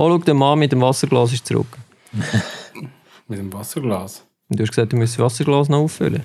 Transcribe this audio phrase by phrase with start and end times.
[0.00, 1.66] Oh, schau, der Mann mit dem Wasserglas ist zurück.
[3.28, 4.24] Mit dem Wasserglas.
[4.48, 6.24] Und du hast gesagt, du musst das Wasserglas noch auffüllen.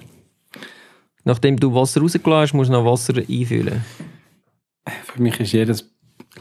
[1.25, 3.83] Nachdem du Wasser rausgelassen hast, musst du noch Wasser einfüllen.
[5.03, 5.89] Für mich ist jedes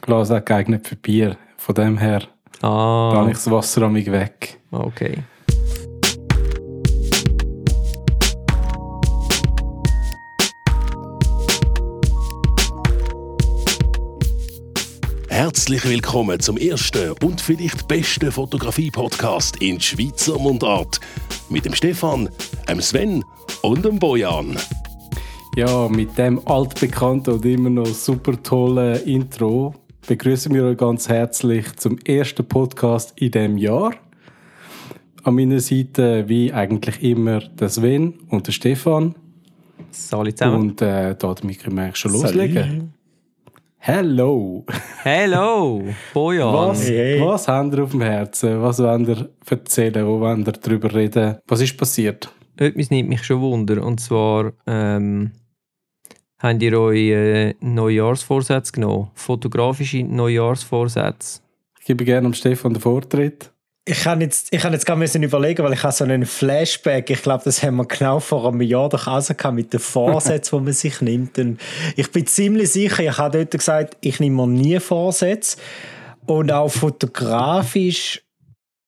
[0.01, 1.37] Glas auch geeignet für Bier.
[1.57, 2.23] Von dem her
[2.63, 4.61] Ah, ich das Wasser an mich weg.
[4.71, 5.19] okay.
[15.55, 20.99] Herzlich willkommen zum ersten und vielleicht besten Fotografie-Podcast in Schweizer Mundart.
[21.49, 22.29] Mit dem Stefan,
[22.69, 23.25] dem Sven
[23.63, 24.57] und dem Bojan.
[25.55, 29.77] Ja, mit dem altbekannten und immer noch super tollen Intro
[30.09, 33.95] begrüßen wir euch ganz herzlich zum ersten Podcast in dem Jahr.
[35.23, 39.15] An meiner Seite, wie eigentlich immer, der Sven und der Stefan.
[39.93, 40.71] Salut zusammen.
[40.71, 42.94] Und äh, damit können wir eigentlich schon loslegen.
[43.87, 44.65] Hello!
[45.03, 45.83] Hello,
[46.15, 46.55] Bojan.
[46.55, 48.63] Was, was habt ihr auf dem Herzen?
[48.63, 50.07] Was wollt ihr erzählen?
[50.07, 51.37] Wo wollt ihr darüber reden?
[51.47, 52.33] Was ist passiert?
[52.57, 53.85] Etwas nimmt mich schon Wunder.
[53.85, 55.33] Und zwar, ähm,
[56.39, 59.11] habt ihr euch äh, Neujahrsvorsätze genommen?
[59.13, 61.43] Fotografische Neujahrsvorsätze?
[61.79, 63.53] Ich gebe gerne am Stefan den Vortritt.
[63.87, 67.11] Ich kann jetzt, ich kann jetzt gar müssen überlegen, weil ich habe so einen Flashback.
[67.11, 70.65] Ich glaube, das haben wir genau vor einem Jahr doch gehabt mit den Vorsätzen, die
[70.65, 71.39] man sich nimmt.
[71.39, 71.61] Und
[71.95, 75.59] ich bin ziemlich sicher, ich habe dort gesagt, ich nehme mir nie Vorsätze.
[76.25, 78.23] Und auch fotografisch,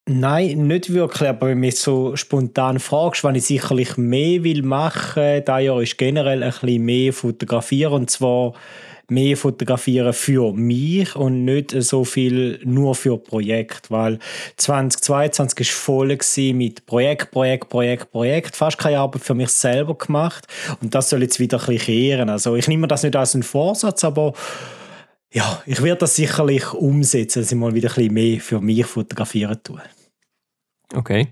[0.09, 1.29] nein, nicht wirklich.
[1.29, 5.83] Aber wenn du mich so spontan fragst, wenn ich sicherlich mehr will machen, da Jahr
[5.83, 7.93] ist generell ein bisschen mehr fotografieren.
[7.93, 8.55] Und zwar
[9.09, 14.19] mehr fotografieren für mich und nicht so viel nur für Projekt, weil
[14.57, 16.19] 2022 ist voll
[16.55, 20.47] mit Projekt, Projekt, Projekt, Projekt, fast keine Arbeit für mich selber gemacht
[20.81, 22.29] und das soll jetzt wieder ein bisschen kehren.
[22.29, 24.33] Also ich nehme das nicht als einen Vorsatz, aber
[25.33, 28.87] ja, ich werde das sicherlich umsetzen, dass ich mal wieder ein bisschen mehr für mich
[28.87, 29.83] fotografieren tue.
[30.95, 31.29] Okay.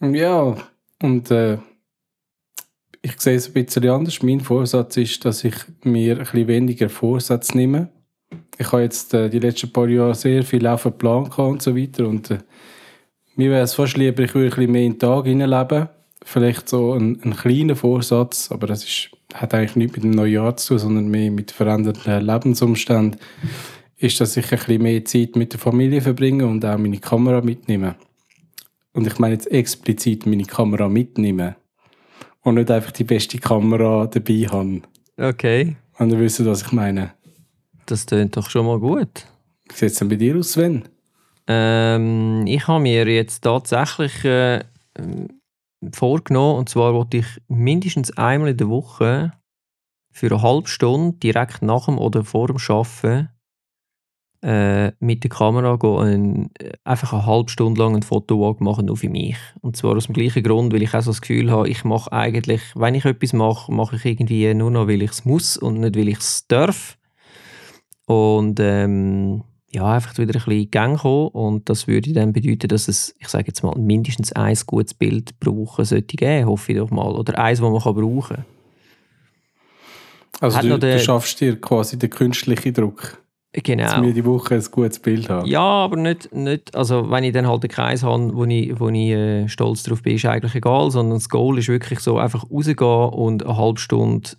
[0.00, 0.56] Ja,
[1.02, 1.58] und äh,
[3.06, 4.22] ich sehe es ein bisschen anders.
[4.22, 7.88] Mein Vorsatz ist, dass ich mir ein bisschen weniger Vorsatz nehme.
[8.58, 11.62] Ich habe jetzt äh, die letzten paar Jahre sehr viel auf dem Plan gehabt und
[11.62, 12.08] so weiter.
[12.08, 12.38] Und äh,
[13.36, 15.88] mir wäre es fast lieber, ich würde ein bisschen mehr in den Tag hineinleben.
[16.24, 20.56] Vielleicht so ein, ein kleiner Vorsatz, aber das ist, hat eigentlich nichts mit dem Neujahr
[20.56, 23.20] zu tun, sondern mehr mit veränderten Lebensumständen.
[23.98, 27.40] Ist, dass ich ein bisschen mehr Zeit mit der Familie verbringe und auch meine Kamera
[27.40, 27.94] mitnehme.
[28.92, 31.54] Und ich meine jetzt explizit meine Kamera mitnehmen
[32.46, 34.82] und nicht einfach die beste Kamera dabei haben.
[35.16, 35.76] Okay.
[35.98, 37.12] Und ihr wisst, was ich meine.
[37.86, 39.26] Das klingt doch schon mal gut.
[39.68, 40.84] Wie sieht es denn bei dir aus, Sven?
[41.48, 44.62] Ähm, ich habe mir jetzt tatsächlich äh,
[45.92, 49.32] vorgenommen, und zwar wollte ich mindestens einmal in der Woche
[50.12, 53.28] für eine halbe Stunde direkt nach dem oder vor dem Arbeiten
[54.42, 58.96] äh, mit der Kamera gehen, äh, einfach eine halbe Stunde lang einen Fotowalk machen, nur
[58.96, 59.36] für mich.
[59.60, 62.12] Und zwar aus dem gleichen Grund, weil ich auch so das Gefühl habe, ich mache
[62.12, 65.80] eigentlich, wenn ich etwas mache, mache ich irgendwie nur noch, weil ich es muss und
[65.80, 66.98] nicht, weil ich es darf.
[68.06, 71.28] Und ähm, ja, einfach wieder ein bisschen in Gang kommen.
[71.28, 75.34] Und das würde dann bedeuten, dass es, ich sage jetzt mal, mindestens ein gutes Bild
[75.44, 77.14] Woche sollte geben, hoffe ich doch mal.
[77.14, 78.44] Oder eins, das man kann brauchen kann.
[80.40, 83.18] Also Hat du, du schaffst dir quasi den künstlichen Druck,
[83.56, 84.02] dass Genau.
[84.02, 85.46] wir die Woche ein gutes Bild haben.
[85.48, 88.88] Ja, aber nicht, nicht, also wenn ich dann halt einen Kreis habe, wo ich, wo
[88.88, 92.44] ich äh, stolz drauf bin, ist eigentlich egal, sondern das Goal ist wirklich so, einfach
[92.50, 94.30] rausgehen und eine halbe Stunde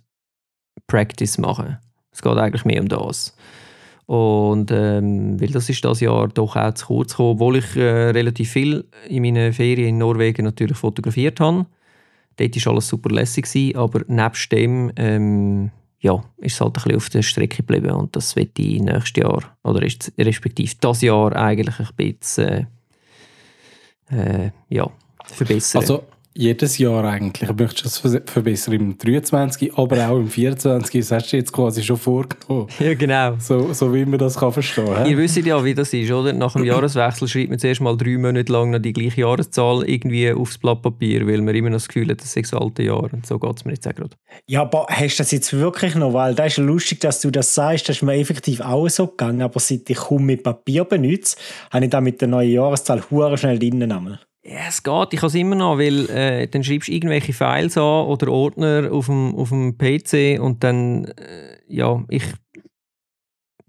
[0.86, 1.78] Practice machen.
[2.12, 3.36] Es geht eigentlich mehr um das.
[4.06, 8.10] Und ähm, weil das ist das Jahr doch auch zu kurz gekommen, obwohl ich äh,
[8.10, 11.66] relativ viel in meinen Ferien in Norwegen natürlich fotografiert habe.
[12.36, 15.70] Dort war alles super lässig, gewesen, aber nebst dem ähm,
[16.00, 19.22] ja, ist es halt ein bisschen auf der Strecke geblieben und das wird ich nächstes
[19.22, 22.68] Jahr, oder respektive das Jahr eigentlich ein bisschen
[24.10, 24.88] äh, äh, ja,
[25.24, 25.80] verbessern.
[25.80, 26.04] Also
[26.38, 27.50] jedes Jahr eigentlich.
[27.50, 31.00] Ich möchte das ver- verbessern im 23, aber auch im 24.
[31.00, 32.68] Das hast du jetzt quasi schon vorgenommen.
[32.78, 33.34] ja, genau.
[33.40, 35.06] So, so wie man das kann verstehen kann.
[35.06, 36.32] Ihr wisst ja, wie das ist, oder?
[36.32, 40.32] Nach dem Jahreswechsel schreibt man zuerst mal drei Monate lang noch die gleiche Jahreszahl irgendwie
[40.32, 43.12] aufs Blatt Papier, weil man immer noch das Gefühl hat, das sei das alte Jahr.
[43.12, 44.16] Und so geht es mir jetzt auch gerade.
[44.46, 46.12] Ja, aber hast du das jetzt wirklich noch?
[46.12, 47.88] Weil das ist lustig, dass du das sagst.
[47.88, 49.42] Das ist mir effektiv auch so gegangen.
[49.42, 51.36] Aber seit ich kaum mit Papier benutze,
[51.72, 54.18] habe ich da mit der neuen Jahreszahl hure schnell drinnen.
[54.48, 55.12] Ja, es geht.
[55.12, 58.88] Ich kann es immer noch, weil äh, dann schreibst du irgendwelche Files an oder Ordner
[58.90, 62.22] auf dem, auf dem PC und dann, äh, ja, ich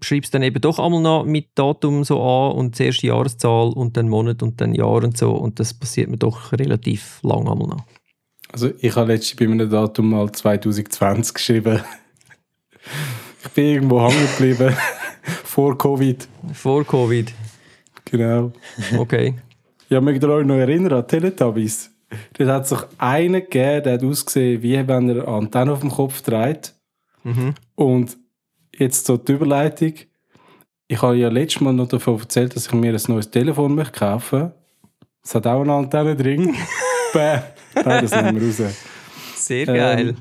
[0.00, 3.68] schreibe es dann eben doch einmal noch mit Datum so an und zuerst die Jahreszahl
[3.68, 7.46] und dann Monat und dann Jahr und so und das passiert mir doch relativ lang
[7.46, 7.84] einmal noch.
[8.50, 11.80] Also ich habe letztens bei einem Datum mal 2020 geschrieben.
[13.44, 14.74] ich bin irgendwo hängen geblieben.
[15.44, 16.26] Vor Covid.
[16.54, 17.34] Vor Covid.
[18.06, 18.52] Genau.
[18.96, 19.34] Okay.
[19.90, 21.90] Ja, mögt ihr euch noch erinnern an Teletubbies?
[22.38, 25.80] Dort hat es doch einen gegeben, der hat ausgesehen, wie wenn er eine Antenne auf
[25.80, 26.74] dem Kopf trägt.
[27.24, 27.54] Mhm.
[27.74, 28.16] Und
[28.76, 29.94] jetzt so die Überleitung.
[30.86, 33.98] Ich habe ja letztes Mal noch davon erzählt, dass ich mir ein neues Telefon möchte
[33.98, 34.52] kaufen
[35.22, 36.54] Es hat auch eine Antenne drin.
[37.12, 37.38] Bäh.
[37.74, 38.74] Nein, das nehmen wir raus.
[39.36, 40.14] Sehr Ähm, geil.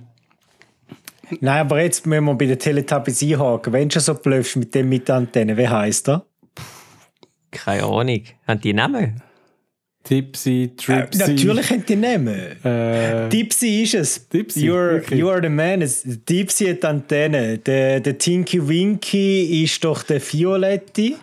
[1.42, 3.72] Nein, aber jetzt müssen wir bei den Teletubbies einhaken.
[3.74, 6.26] Wenn du schon so blöffst mit dem mit der Antenne, wie heisst er?
[7.52, 8.24] Keine Ahnung.
[8.48, 9.22] Haben die Namen?
[10.04, 11.22] Tipsy, Tripsy.
[11.22, 12.64] Äh, natürlich haben die Namen.
[12.66, 14.28] Äh, Dipsy ist es.
[14.30, 15.20] Dipsy, You're, wirklich?
[15.20, 15.82] you are the man.
[16.28, 17.58] Dipsy hat die Antenne.
[17.60, 21.16] Der, der Tinky Winky ist doch der Violette.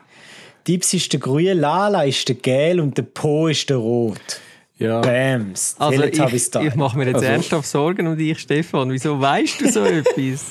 [0.68, 4.40] Dipsy ist der grüne, Lala ist der gelb und der Po ist der rot.
[4.78, 5.00] ja.
[5.00, 5.74] Bams.
[5.78, 8.90] Also ich, ich mache mir jetzt Also- ernsthaft Sorgen um dich, Stefan.
[8.92, 10.44] Wieso weißt du so etwas?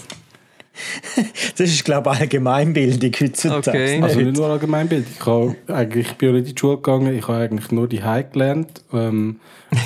[1.58, 3.70] Das ist, glaube ich, Allgemeinbildung heutzutage.
[3.70, 4.02] Okay.
[4.02, 4.38] Also Nicht?
[4.38, 5.06] nur Allgemeinbild.
[5.20, 7.18] Ich habe eigentlich ich bin ja nicht in die Schule gegangen.
[7.18, 9.40] Ich habe eigentlich nur die High gelernt ähm,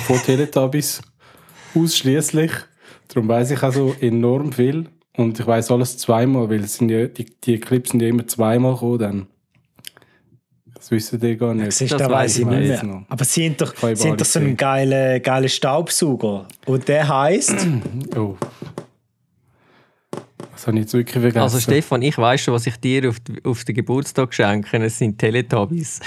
[0.06, 1.00] von Teletubbies
[1.74, 2.50] ausschließlich.
[3.08, 7.06] Darum weiß ich also enorm viel und ich weiß alles zweimal, weil es sind ja,
[7.06, 8.98] die, die Clips sind ja immer zweimal gekommen.
[8.98, 9.26] Dann.
[10.74, 11.78] Das wissen die gar nicht.
[11.80, 12.84] Das da weiss weiß ich ich nicht mehr.
[12.84, 13.02] noch.
[13.08, 14.56] Aber sie haben doch, haben doch so einen gesehen.
[14.56, 16.46] geilen, geilen Staubsauger.
[16.66, 17.66] Und der heisst.
[18.16, 18.36] Oh.
[20.60, 21.38] Das habe ich jetzt wirklich vergessen.
[21.38, 24.76] Also Stefan, ich weiß schon, was ich dir auf, die- auf den Geburtstag schenke.
[24.76, 26.00] Es sind Teletubbies.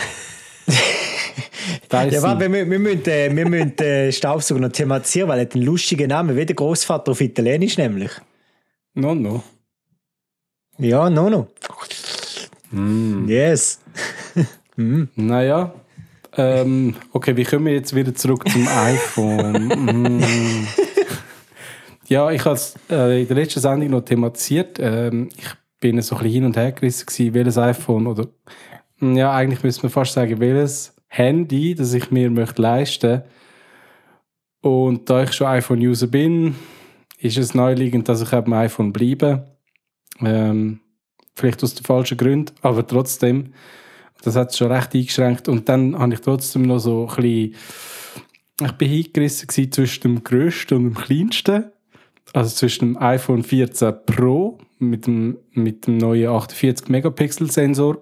[1.91, 5.55] Ja, warte, wir, wir müssen, äh, wir müssen den Staubsauger noch thematisieren, weil er hat
[5.55, 8.11] einen lustigen Namen, wie der Großvater auf Italienisch nämlich.
[8.93, 9.43] No, no.
[10.77, 11.47] Ja, no, no.
[12.71, 13.27] Mm.
[13.27, 13.79] Yes.
[14.75, 15.73] Naja.
[16.37, 19.67] Ähm, okay, wie kommen wir jetzt wieder zurück zum iPhone?
[19.67, 20.67] Mm.
[22.07, 24.77] Ja, ich habe es äh, in der letzten Sendung noch thematisiert.
[24.79, 28.27] Ähm, ich bin so ein bisschen hin und her gerissen, gewesen, welches iPhone oder
[29.03, 33.23] Mm, ja, eigentlich müsste man fast sagen, welches Handy, das ich mir möchte leisten
[34.61, 36.55] Und da ich schon iPhone-User bin,
[37.19, 39.57] ist es naheliegend, dass ich am iPhone bleibe.
[40.21, 40.79] Ähm,
[41.35, 43.53] vielleicht aus den falschen Gründen, aber trotzdem.
[44.23, 45.49] Das hat es schon recht eingeschränkt.
[45.49, 47.55] Und dann habe ich trotzdem noch so ein bisschen.
[48.61, 51.72] Ich bin hingerissen zwischen dem grössten und dem kleinsten.
[52.33, 58.01] Also zwischen dem iPhone 14 Pro mit dem, mit dem neuen 48-Megapixel-Sensor,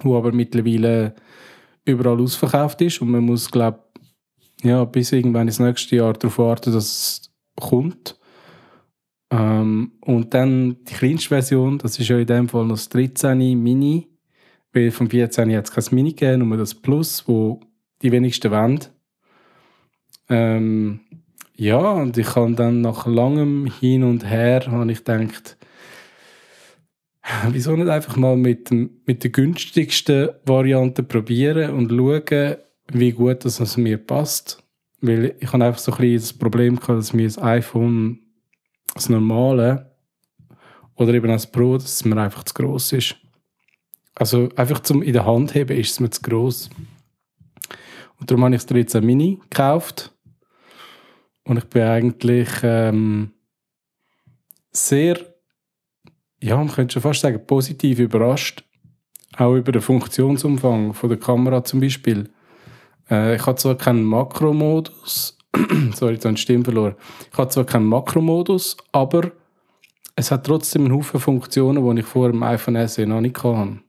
[0.00, 1.14] wo aber mittlerweile
[1.84, 3.00] überall ausverkauft ist.
[3.00, 3.78] Und man muss, glaube
[4.62, 8.18] ja, bis irgendwann ins nächste Jahr darauf warten, dass es kommt.
[9.30, 13.38] Ähm, und dann die kleinste Version, das ist ja in dem Fall noch das 13
[13.62, 14.08] Mini.
[14.72, 17.60] Weil vom 14 hat es kein Mini gegeben, nur das Plus, wo
[18.02, 18.80] die wenigsten wollen.
[20.28, 21.00] Ähm,
[21.56, 25.56] ja, und ich habe dann nach langem Hin und Her habe ich gedacht,
[27.48, 32.56] wieso nicht einfach mal mit, dem, mit der günstigsten Variante probieren und schauen,
[32.92, 34.62] wie gut das es mir passt.
[35.00, 38.18] Weil ich habe einfach so ein bisschen das Problem gehabt, dass mir das iPhone,
[38.94, 39.94] das normale,
[40.96, 43.16] oder eben das Pro, dass es mir einfach zu gross ist.
[44.14, 46.70] Also einfach zum in der Hand heben ist es mir zu gross.
[48.18, 50.13] Und darum habe ich das 13 Mini gekauft.
[51.44, 53.32] Und ich bin eigentlich ähm,
[54.72, 55.18] sehr,
[56.42, 58.64] ja, man könnte schon fast sagen, positiv überrascht.
[59.36, 62.30] Auch über den Funktionsumfang von der Kamera zum Beispiel.
[63.10, 65.38] Äh, ich habe zwar keinen Makromodus,
[65.94, 66.94] sorry, jetzt habe ich Stimme verloren.
[67.30, 69.32] Ich habe zwar keinen Makromodus, aber
[70.16, 73.80] es hat trotzdem einen Haufen Funktionen, die ich vor dem iPhone SE noch nicht hatte.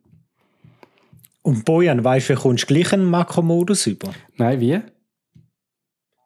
[1.43, 4.11] Und Bojan, weißt du, kommst du gleich einen Makromodus über?
[4.37, 4.79] Nein, wie?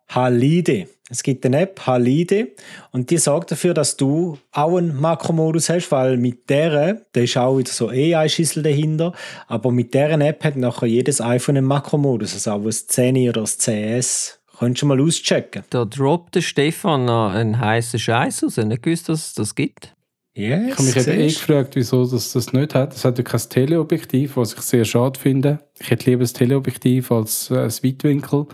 [0.08, 0.88] Halide.
[1.12, 2.50] Es gibt eine App, Halide,
[2.92, 7.36] und die sorgt dafür, dass du auch einen Makromodus hast, weil mit der, da ist
[7.36, 9.14] auch wieder so AI-Schüssel dahinter,
[9.48, 13.42] aber mit deren App hat nachher jedes iPhone einen Makromodus, also auch das 10 oder
[13.42, 14.36] das 10S.
[14.60, 15.64] Könntest du mal auschecken.
[15.70, 18.58] Da droppt der Stefan noch einen heißen Scheiß raus.
[18.58, 19.96] Nicht gewusst, dass es das gibt.
[20.34, 22.94] Yes, Ich habe mich eben eh gefragt, wieso das, das nicht hat.
[22.94, 25.60] Es hat ja kein Teleobjektiv, was ich sehr schade finde.
[25.80, 28.48] Ich hätte lieber ein Teleobjektiv als äh, ein Weitwinkel.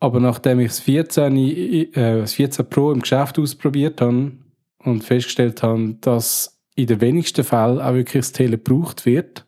[0.00, 4.32] Aber nachdem ich das 14, äh, das 14 Pro im Geschäft ausprobiert habe
[4.84, 9.46] und festgestellt habe, dass in den wenigsten Fällen auch wirklich das Tele gebraucht wird,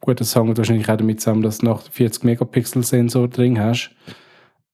[0.00, 3.90] gut, das hängt wahrscheinlich auch damit zusammen, dass du noch 40 Megapixel Sensor drin hast,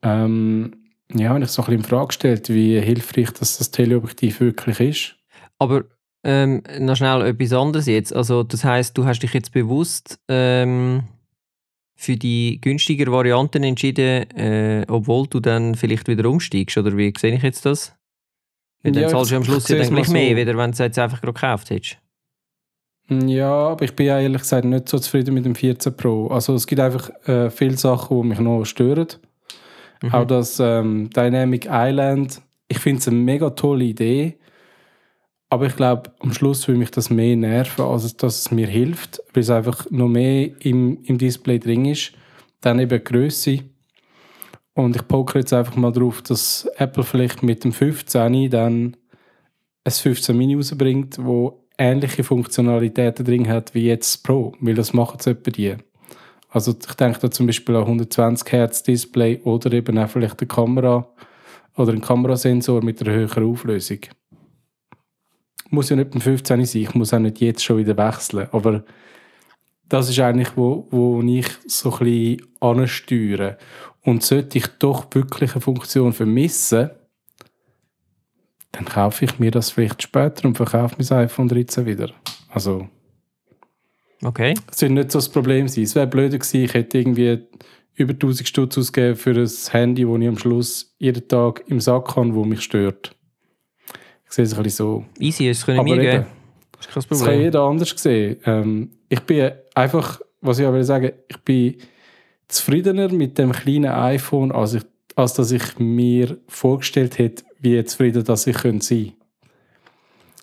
[0.02, 0.72] ähm,
[1.14, 4.80] ja, habe ich so ein bisschen in Frage gestellt, wie hilfreich das, das Teleobjektiv wirklich
[4.80, 5.16] ist.
[5.58, 5.84] Aber
[6.24, 8.14] ähm, noch schnell etwas anderes jetzt.
[8.14, 11.04] Also, das heißt, du hast dich jetzt bewusst ähm,
[12.00, 16.78] für die günstigere Varianten entschieden, äh, obwohl du dann vielleicht wieder umsteigst.
[16.78, 17.92] Oder wie sehe ich jetzt das?
[18.84, 20.36] Weil dann Ja, zahlst du am Schluss ja dann gleich mal mehr, so.
[20.36, 21.98] wieder wenn du es jetzt einfach gerade gekauft hättest.
[23.10, 26.28] Ja, aber ich bin ja ehrlich gesagt nicht so zufrieden mit dem 14 Pro.
[26.28, 29.08] Also es gibt einfach äh, viele Sachen, die mich noch stören.
[30.00, 30.14] Mhm.
[30.14, 34.36] Auch das ähm, Dynamic Island, ich finde es eine mega tolle Idee.
[35.50, 39.22] Aber ich glaube, am Schluss will mich das mehr nerven, als dass es mir hilft,
[39.32, 42.12] weil es einfach noch mehr im, im Display drin ist.
[42.60, 43.60] Dann eben Größe.
[44.74, 48.96] Und ich poke jetzt einfach mal drauf, dass Apple vielleicht mit dem 15 dann
[49.84, 54.92] ein 15 Mini rausbringt, wo ähnliche Funktionalitäten drin hat wie jetzt das Pro, weil das
[54.92, 55.76] machen sie etwa die.
[56.50, 60.48] Also ich denke da zum Beispiel an 120 Hertz Display oder eben auch vielleicht eine
[60.48, 61.08] Kamera
[61.76, 63.98] oder ein Kamerasensor mit einer höheren Auflösung.
[65.70, 68.84] Muss ja nicht beim 15 sein, ich muss auch nicht jetzt schon wieder wechseln, aber
[69.88, 73.58] das ist eigentlich, wo, wo ich so ein bisschen ansteuere.
[74.02, 76.90] Und sollte ich doch wirklich eine Funktion vermissen,
[78.72, 82.10] dann kaufe ich mir das vielleicht später und verkaufe mein iPhone 13 wieder.
[82.48, 82.88] Also.
[84.22, 84.54] Okay.
[84.66, 85.84] Das wird nicht so das Problem sein.
[85.84, 87.46] Es wäre blöder gewesen, ich hätte irgendwie
[87.94, 92.16] über 1000 Stutz ausgegeben für ein Handy, das ich am Schluss jeden Tag im Sack
[92.16, 93.16] habe, das mich stört.
[94.28, 95.04] Ich sehe es ein bisschen so.
[95.18, 96.26] Easy, es können wir geben.
[96.72, 97.18] Das ist kein Problem.
[97.18, 98.36] Das kann jeder anders sehen.
[98.44, 101.76] Ähm, ich bin einfach, was ich auch will sagen, ich bin
[102.48, 104.82] zufriedener mit dem kleinen iPhone, als, ich,
[105.16, 109.12] als dass ich mir vorgestellt hätte, wie zufrieden dass ich sein könnte.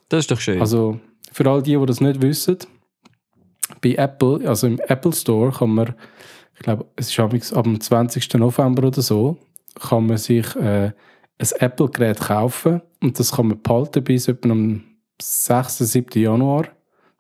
[0.09, 0.59] Das ist doch schön.
[0.59, 0.99] Also
[1.31, 2.57] für all die, die das nicht wissen,
[3.81, 5.95] bei Apple, also im Apple Store kann man,
[6.55, 8.33] ich glaube, es ist ab dem 20.
[8.35, 9.37] November oder so,
[9.79, 10.91] kann man sich äh,
[11.37, 14.83] ein Apple-Gerät kaufen und das kann man behalten bis etwa am
[15.21, 15.79] 6.
[15.79, 16.21] 7.
[16.21, 16.67] Januar.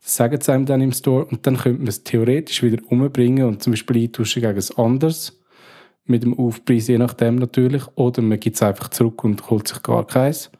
[0.01, 3.47] Das sagen sie einem dann im Store und dann könnte man es theoretisch wieder umbringen
[3.47, 5.41] und zum Beispiel eintauschen gegen ein anderes
[6.05, 7.83] mit dem Aufpreis, je nachdem natürlich.
[7.95, 10.51] Oder man gibt es einfach zurück und holt sich gar keins.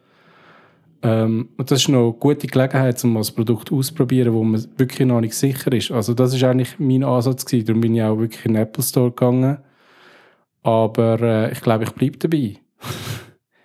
[1.04, 5.08] Ähm, und das ist noch eine gute Gelegenheit, um das Produkt auszuprobieren, wo man wirklich
[5.08, 5.92] noch nicht sicher ist.
[5.92, 7.68] Also das ist eigentlich mein Ansatz gewesen.
[7.68, 9.60] Darum bin ich auch wirklich in den Apple Store gegangen.
[10.64, 12.58] Aber äh, ich glaube, ich bleibe dabei.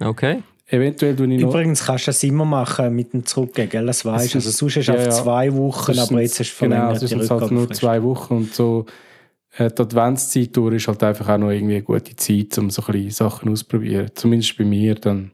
[0.01, 0.43] okay.
[0.67, 1.51] Eventuell tue ich noch...
[1.51, 3.87] Übrigens kannst du das immer machen mit dem Zurückgehen, gell?
[3.87, 4.39] Das weißt du.
[4.39, 7.31] Also sonst ist es ja, auf zwei Wochen, aber jetzt hast du verlängert Genau, sonst
[7.31, 8.87] halt nur zwei Wochen und so
[9.57, 12.83] äh, die Adventszeit durch ist halt einfach auch noch irgendwie eine gute Zeit, um so
[12.87, 14.11] ein Sachen auszuprobieren.
[14.15, 15.33] Zumindest bei mir dann.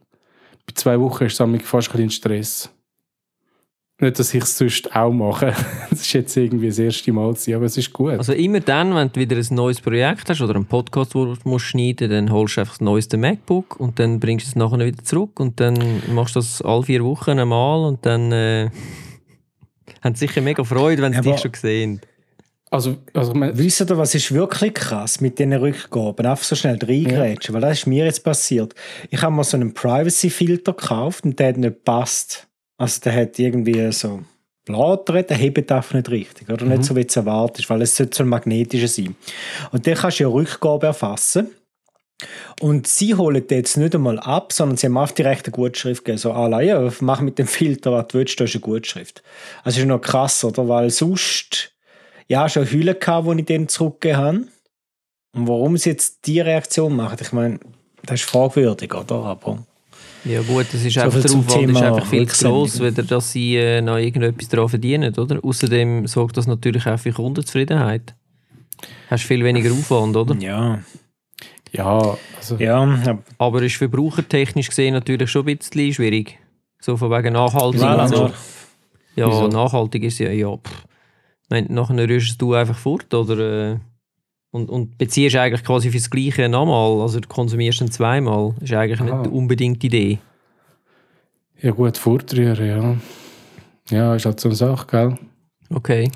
[0.67, 2.71] Bei zwei Wochen ist es fast ein bisschen Stress.
[3.99, 5.55] Nicht, dass ich es sonst auch mache.
[5.91, 8.13] das ist jetzt irgendwie das erste Mal aber es ist gut.
[8.13, 11.37] Also immer dann, wenn du wieder ein neues Projekt hast oder einen Podcast, wo du
[11.45, 14.85] musst schneiden dann holst du einfach das neueste MacBook und dann bringst du es nachher
[14.85, 18.69] wieder zurück und dann machst du das alle vier Wochen einmal und dann äh,
[20.03, 22.01] haben sie sicher mega Freude, wenn sie dich schon sehen.
[22.69, 26.27] Also, also Wisst ihr, was ist wirklich krass mit diesen Rückgaben?
[26.27, 27.63] Einfach so schnell reingrätschen, ja.
[27.63, 28.75] weil das ist mir jetzt passiert.
[29.09, 32.46] Ich habe mal so einen Privacy-Filter gekauft und der hat nicht gepasst.
[32.77, 34.23] Also der hat irgendwie so
[34.67, 36.51] Blatt der hebt einfach nicht richtig.
[36.51, 36.73] Oder mhm.
[36.73, 39.15] nicht so, wie es erwartet ist, weil es sollte so ein magnetischer sein.
[39.71, 41.51] Und den kannst du ja Rückgabe erfassen.
[42.61, 46.05] Und sie holen den jetzt nicht einmal ab, sondern sie haben auf direkt eine Gutschrift
[46.05, 46.19] gegeben.
[46.19, 49.23] So, ah, ja, mach mit dem Filter, was du willst, da ist eine Gutschrift.
[49.63, 50.67] Also ist noch krass, oder?
[50.67, 51.75] Weil sonst
[52.27, 54.37] ja, schon Hülle gehabt, die ich denen zurückgegeben habe.
[55.35, 57.61] Und warum sie jetzt diese Reaktion machen, ich meine,
[58.05, 59.17] das ist fragwürdig, oder?
[59.17, 59.65] Aber
[60.27, 63.33] ja gut, das ist so einfach, der Aufwand ist einfach viel zu gross, weder dass
[63.33, 65.43] sie äh, noch irgendetwas daran verdienen, oder?
[65.43, 68.15] Außerdem sorgt das natürlich auch für Kundenzufriedenheit.
[69.09, 70.35] Hast viel weniger Aufwand, oder?
[70.37, 70.81] Ja.
[71.73, 72.57] Ja, also.
[72.57, 73.19] ja.
[73.39, 76.39] Aber ist verbrauchertechnisch gesehen natürlich schon ein bisschen schwierig.
[76.81, 77.81] So von wegen nachhaltig.
[77.81, 78.31] Ja, so.
[79.15, 80.87] ja nachhaltig ist ja, ja pff.
[81.49, 83.77] Meine, nachher rührst du einfach fort oder äh,
[84.57, 88.55] und, und beziehst eigentlich quasi fürs Gleiche nochmal, also du konsumierst ihn zweimal.
[88.61, 89.23] Das ist eigentlich Aha.
[89.23, 90.19] nicht unbedingt die Idee.
[91.61, 92.97] Ja gut, fortrühren, ja.
[93.97, 95.19] Ja, ist halt so eine Sache, gell?
[95.71, 96.11] Okay.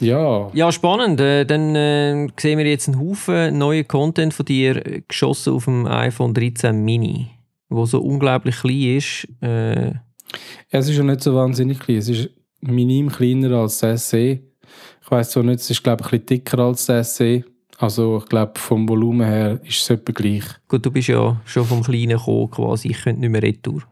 [0.00, 0.50] Ja.
[0.52, 1.20] Ja, spannend.
[1.20, 5.66] Äh, dann äh, sehen wir jetzt einen Haufen neuen Content von dir äh, geschossen auf
[5.66, 7.28] dem iPhone 13 Mini,
[7.68, 9.28] wo so unglaublich klein ist.
[9.40, 9.92] Äh,
[10.70, 11.98] es ist ja nicht so wahnsinnig klein.
[11.98, 14.40] Es ist minim kleiner als das SE.
[15.14, 17.44] Ich weiß zwar nicht, es ist glaube ich ein bisschen dicker als das SE.
[17.78, 20.42] Also ich glaube vom Volumen her ist es etwa gleich.
[20.66, 22.88] Gut, du bist ja schon vom Kleinen gekommen quasi.
[22.88, 23.84] Ich könnte nicht mehr retour.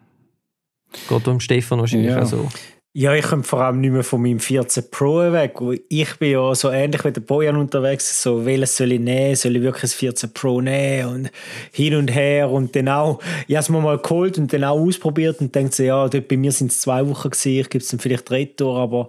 [1.08, 2.22] Geht um Stefan wahrscheinlich ja.
[2.22, 2.48] auch so.
[2.92, 5.54] Ja, ich komme vor allem nicht mehr von meinem 14 Pro weg.
[5.88, 8.20] Ich bin ja so ähnlich wie der Bojan unterwegs.
[8.20, 9.36] So, welches soll ich nehmen?
[9.36, 11.08] Soll ich wirklich das 14 Pro nehmen?
[11.08, 11.30] Und
[11.70, 12.50] hin und her.
[12.50, 15.72] Und dann auch, ich habe es mir mal geholt und dann auch ausprobiert und denke
[15.72, 17.60] so, ja, dort bei mir sind es zwei Wochen gewesen.
[17.60, 19.08] Ich gebe es dann vielleicht Retour, aber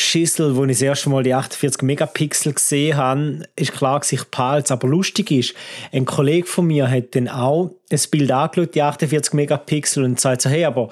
[0.00, 4.22] Schissel, wo ich das erste Mal die 48 Megapixel gesehen habe, ist klar, dass ich
[4.36, 5.54] Aber lustig ist,
[5.92, 10.42] ein Kollege von mir hat dann auch das Bild angeschaut, die 48 Megapixel, und sagt
[10.42, 10.90] so, hey, aber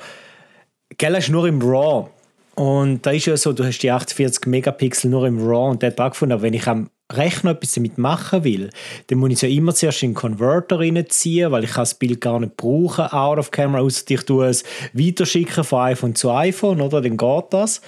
[0.98, 2.08] Gell, ist nur im RAW.
[2.54, 5.90] Und da ist ja so, du hast die 48 Megapixel nur im RAW und der
[5.90, 8.70] hat angefunden, aber wenn ich am Rechner etwas damit machen will,
[9.06, 12.20] dann muss ich es ja immer zuerst in den Converter reinziehen, weil ich das Bild
[12.20, 16.80] gar nicht brauchen, out of camera, außer ich tue es weiterschicken von iPhone zu iPhone,
[16.80, 17.02] oder?
[17.02, 17.82] Dann geht das.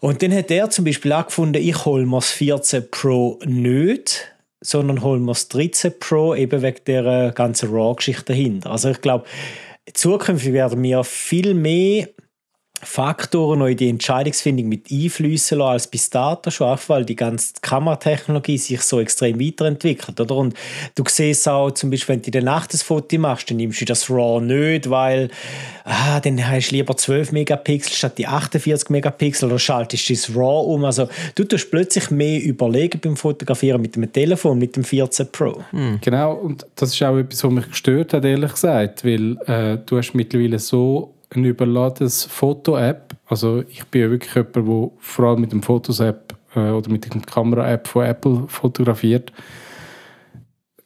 [0.00, 4.34] Und dann hat er zum Beispiel auch gefunden, ich hole mir das 14 Pro nicht,
[4.62, 8.70] sondern hole mir das 13 Pro eben wegen der ganzen RAW-Geschichte dahinter.
[8.70, 9.26] Also ich glaube,
[9.92, 12.08] zukünftig werden wir viel mehr
[12.82, 17.16] Faktoren noch in die Entscheidungsfindung mit einfließen lassen als bis dato schon, auch weil die
[17.16, 20.36] ganze Kameratechnologie sich so extrem weiterentwickelt, oder?
[20.36, 20.54] Und
[20.94, 23.80] du siehst auch zum Beispiel, wenn du in der Nacht das Foto machst, dann nimmst
[23.80, 25.30] du das RAW nicht, weil
[25.84, 30.30] ah, dann hast du lieber 12 Megapixel statt die 48 Megapixel oder schaltest du das
[30.34, 30.84] RAW um.
[30.84, 35.62] Also du tust plötzlich mehr überlegen beim Fotografieren mit dem Telefon, mit dem 14 Pro.
[35.70, 35.98] Hm.
[36.00, 39.98] Genau, und das ist auch etwas, was mich gestört hat, ehrlich gesagt, weil äh, du
[39.98, 43.14] hast mittlerweile so eine überladenes Foto-App.
[43.26, 47.04] Also ich bin ja wirklich jemand, der vor allem mit dem Fotos-App äh, oder mit
[47.04, 49.32] der Kamera-App von Apple fotografiert.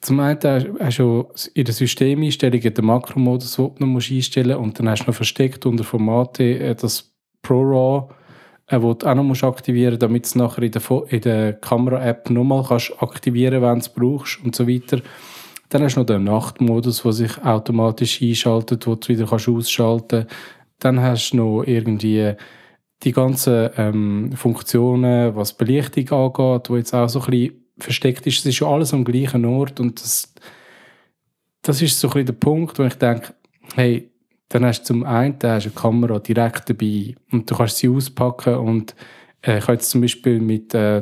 [0.01, 0.39] Zum einen
[0.79, 5.03] hast du in der Systemeinstellung den Makromodus, den du noch einstellen musst, und dann hast
[5.03, 7.11] du noch versteckt unter Formate äh, das
[7.41, 8.09] ProRAW,
[8.67, 10.81] äh, du auch noch musst aktivieren damit du es nachher in der,
[11.21, 12.65] der Kamera-App nochmal
[12.99, 15.01] aktivieren kannst, wenn du es brauchst und so weiter.
[15.69, 20.27] Dann hast du noch den Nachtmodus, der sich automatisch einschaltet, wo du wieder kannst ausschalten
[20.27, 20.35] kannst.
[20.79, 22.33] Dann hast du noch irgendwie
[23.03, 28.39] die ganzen ähm, Funktionen, was Belichtung angeht, wo jetzt auch so ein bisschen versteckt ist.
[28.39, 30.33] Es ist ja alles am gleichen Ort und das,
[31.61, 33.33] das ist so ein bisschen der Punkt, wo ich denke,
[33.75, 34.11] hey,
[34.49, 38.55] dann hast du zum einen hast eine Kamera direkt dabei und du kannst sie auspacken
[38.55, 38.95] und
[39.41, 41.01] äh, ich habe jetzt zum Beispiel mit äh,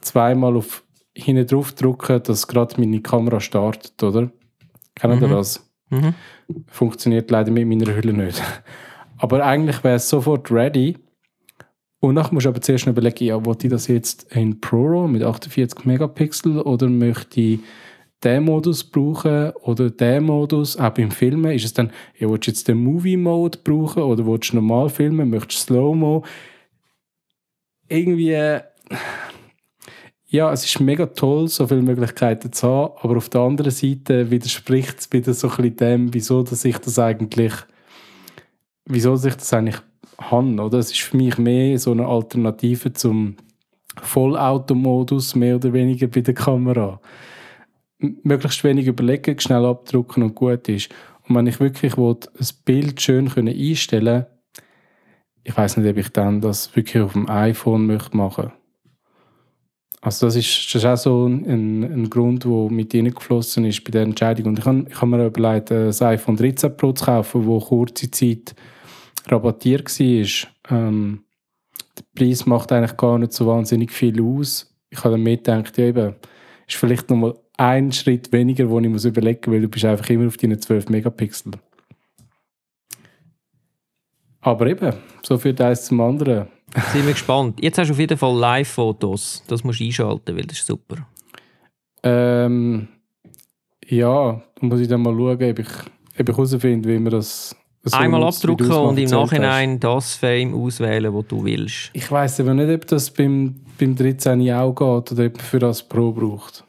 [0.00, 0.83] zweimal auf
[1.16, 4.30] hinten drauf drücken, dass gerade meine Kamera startet, oder?
[4.94, 5.24] Kennen mhm.
[5.24, 5.70] ihr das?
[5.90, 6.14] Mhm.
[6.66, 8.42] Funktioniert leider mit meiner Hülle nicht.
[9.18, 10.96] Aber eigentlich wäre es sofort ready.
[12.00, 15.22] Und dann musst du aber zuerst überlegen, ja, wollte ich das jetzt in ProRAW mit
[15.22, 17.60] 48 Megapixel oder möchte ich
[18.22, 22.50] den Modus brauchen oder den Modus, auch beim Filmen, ist es dann, ja, willst du
[22.50, 26.24] jetzt den Movie-Mode brauchen oder willst du normal filmen, möchtest du Slow-Mo?
[27.88, 28.36] Irgendwie
[30.34, 34.32] ja, es ist mega toll, so viele Möglichkeiten zu haben, aber auf der anderen Seite
[34.32, 37.52] widerspricht es wieder so ein bisschen dem, wieso dass ich das eigentlich,
[38.84, 39.76] wieso dass ich das eigentlich
[40.18, 40.78] habe, oder?
[40.78, 43.36] Es ist für mich mehr so eine Alternative zum
[44.02, 47.00] Vollautomodus, mehr oder weniger bei der Kamera.
[47.98, 50.90] Möglichst wenig überlegen, schnell abdrucken und gut ist.
[51.28, 54.26] Und wenn ich wirklich will, ein Bild schön einstellen
[55.46, 58.63] ich weiß nicht, ob ich dann das wirklich auf dem iPhone möchte machen möchte
[60.04, 63.90] also das ist, das ist auch so ein, ein Grund, der mit reingeflossen ist bei
[63.90, 64.48] der Entscheidung.
[64.48, 68.10] Und ich habe ich hab mir überlegt, ein iPhone 13 Pro zu kaufen, das kurze
[68.10, 68.54] Zeit
[69.28, 70.50] rabattiert war.
[70.78, 71.24] Ähm,
[71.96, 74.76] der Preis macht eigentlich gar nicht so wahnsinnig viel aus.
[74.90, 76.16] Ich habe dann mir gedacht, ja eben,
[76.68, 80.10] ist vielleicht nochmal ein Schritt weniger, den ich muss überlegen muss, weil du bist einfach
[80.10, 81.52] immer auf deinen 12 Megapixel.
[84.42, 86.48] Aber eben, so viel eins zum anderen.
[86.92, 87.62] Sind wir gespannt.
[87.62, 89.44] Jetzt hast du auf jeden Fall Live-Fotos.
[89.46, 91.06] Das musst du einschalten, weil das ist super.
[92.02, 92.88] Ähm,
[93.86, 95.68] ja, da muss ich dann mal schauen, ob ich,
[96.18, 99.82] ob ich herausfinde, wie man das so Einmal abdrucken und im Nachhinein hast.
[99.82, 101.90] das Fame auswählen, was du willst.
[101.92, 105.58] Ich weiß aber nicht, ob das beim, beim 13 auch geht oder ob man für
[105.58, 106.64] das Pro braucht.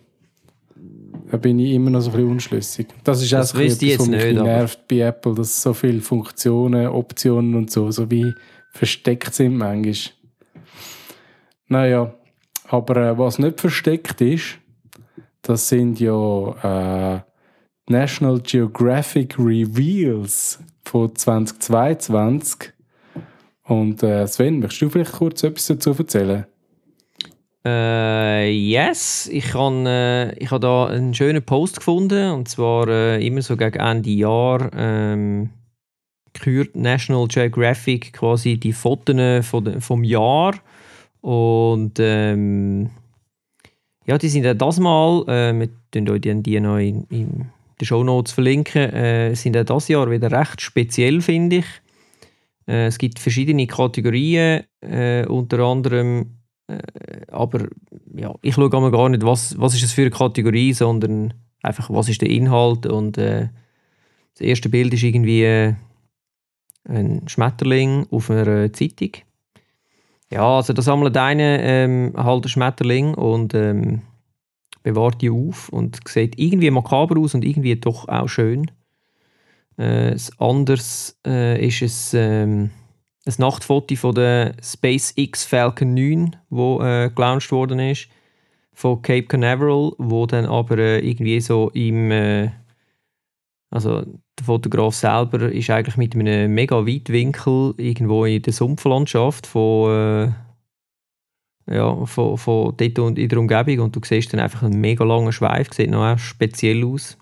[1.32, 2.88] Da bin ich immer noch so ein bisschen unschlüssig.
[3.04, 6.88] Das ist das auch etwas, was mich nicht, nervt bei Apple, dass so viele Funktionen,
[6.88, 8.34] Optionen und so, so wie
[8.76, 9.96] versteckt sind manchmal.
[11.68, 12.14] Naja,
[12.68, 14.60] aber äh, was nicht versteckt ist,
[15.42, 17.22] das sind ja äh,
[17.88, 22.74] National Geographic Reveals von 2022.
[23.64, 26.46] Und äh, Sven, möchtest du vielleicht kurz etwas dazu erzählen?
[27.66, 33.26] Äh, yes, ich habe äh, ich hab da einen schönen Post gefunden und zwar äh,
[33.26, 35.50] immer so gegen Ende Jahr ähm,
[36.40, 39.46] kürt National Geographic quasi die Fotos
[39.80, 40.56] vom Jahr
[41.22, 42.90] und ähm,
[44.06, 47.46] ja, die sind ja das Mal, äh, wir tun euch die, noch in, in
[47.82, 51.66] den Show Notes verlinken, äh, sind ja das Jahr wieder recht speziell, finde ich.
[52.68, 56.78] Äh, es gibt verschiedene Kategorien, äh, unter anderem, äh,
[57.32, 57.68] aber
[58.16, 62.10] ja, ich schaue gar nicht, was, was ist das für eine Kategorie, sondern einfach, was
[62.10, 63.50] ist der Inhalt und äh,
[64.34, 65.74] das erste Bild ist irgendwie äh,
[66.88, 69.12] ein Schmetterling auf einer Zeitung.
[70.32, 74.02] Ja, also da sammelt einer ähm, halt einen Schmetterling und ähm,
[74.84, 78.72] bewahrt die auf und sieht irgendwie makaber aus und irgendwie doch auch schön.
[79.78, 82.72] Äh, das anderes äh, ist es, ähm,
[83.26, 88.08] ein Nachtfoto von der SpaceX Falcon 9, wo äh, gelauncht worden ist,
[88.74, 92.52] von Cape Canaveral, wo dann aber äh, irgendwie so im äh,
[93.72, 94.06] also
[94.38, 100.34] der Fotograf selber ist eigentlich mit einem mega Weitwinkel irgendwo in der Sumpflandschaft von,
[101.68, 104.80] äh, ja, von, von dort und in der Umgebung und du siehst dann einfach einen
[104.80, 107.18] mega langen Schweif, sieht noch speziell aus.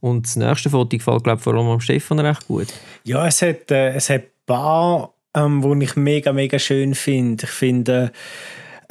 [0.00, 2.68] Und das nächste Foto gefällt, glaube ich, vor allem am Stefan recht gut.
[3.04, 7.44] Ja, es hat, äh, es hat ein paar, ähm, die ich mega, mega schön finde.
[7.44, 8.12] Ich finde,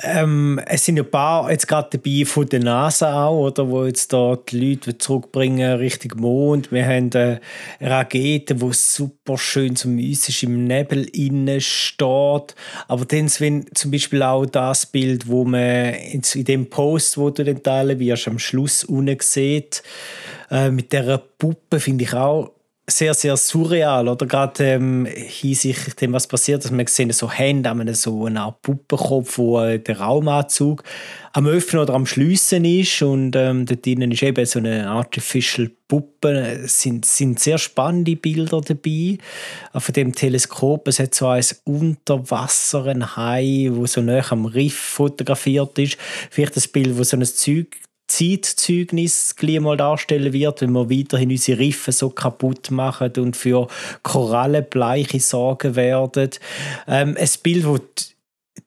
[0.02, 4.12] ähm, es sind ein paar jetzt gerade dabei von der NASA auch, oder, wo jetzt
[4.12, 6.72] da die Leute zurückbringen Richtung Mond.
[6.72, 7.42] Wir haben eine
[7.80, 12.56] Rakete, die super schön zum Mystisch im Nebel innen steht.
[12.88, 17.44] Aber dann wenn zum Beispiel auch das Bild, wo man in dem Post, wo du
[17.44, 19.84] den teilen wirst, am Schluss unten sieht,
[20.50, 22.52] äh, mit der Puppe finde ich auch
[22.98, 24.26] sehr, sehr surreal, oder?
[24.26, 28.62] Gerade ähm, hinsichtlich dem, was passiert, dass man sehen so Hände an so eine Art
[28.62, 30.84] Puppenkopf, wo äh, der Raumanzug
[31.34, 35.72] am Öffnen oder am Schliessen ist und ähm, dort drinnen ist eben so eine Artificial
[35.88, 36.30] Puppe.
[36.64, 39.18] Es sind, sind sehr spannende Bilder dabei.
[39.74, 44.76] Auf dem Teleskop, es hat so ein Unterwasser, ein Hai, wo so nah am Riff
[44.78, 45.98] fotografiert ist.
[46.30, 47.68] Vielleicht das Bild, wo so ein Zeug
[48.08, 53.68] Zeitzeugnis gleich mal darstellen wird, wenn wir weiterhin unsere Riffe so kaputt machen und für
[54.04, 56.30] Korallenbleiche sorgen werden.
[56.88, 57.80] Ähm, ein Bild, wo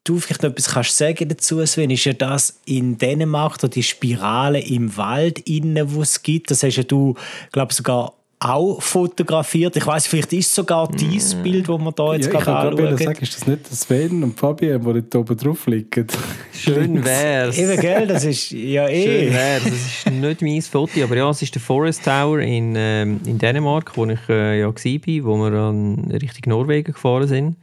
[0.04, 4.60] du vielleicht noch etwas kannst sagen dazu, Sven, ist ja das in Dänemark, die Spirale
[4.60, 6.50] im Wald innen, wo es gibt.
[6.50, 7.14] Das hast ja du,
[7.52, 9.76] glaube sogar auch fotografiert.
[9.76, 11.42] Ich weiß, vielleicht ist sogar dieses mm.
[11.42, 12.94] Bild, das wir da jetzt ja, gerade anschauen.
[12.94, 16.06] Ich sagen, ist das nicht Sven und Fabian, die dort oben drauf liegen?
[16.52, 17.56] Schön wär's.
[17.56, 19.04] Eben, gell, das ist ja eh.
[19.04, 19.64] Schön wär's.
[19.64, 23.38] Das ist nicht mein Foto, aber ja, es ist der Forest Tower in, ähm, in
[23.38, 27.56] Dänemark, wo ich äh, ja war, wo wir an Richtung Norwegen gefahren sind.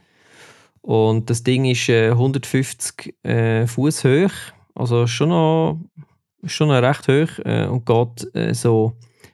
[0.82, 4.32] Und das Ding ist äh, 150 äh, Fuß hoch,
[4.74, 5.78] also schon noch,
[6.44, 8.92] schon noch recht hoch äh, und geht äh, so,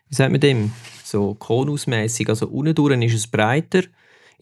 [0.08, 0.70] wie sagt man dem?
[1.10, 2.28] So konusmäßig.
[2.28, 3.82] Also unten durch ist es breiter,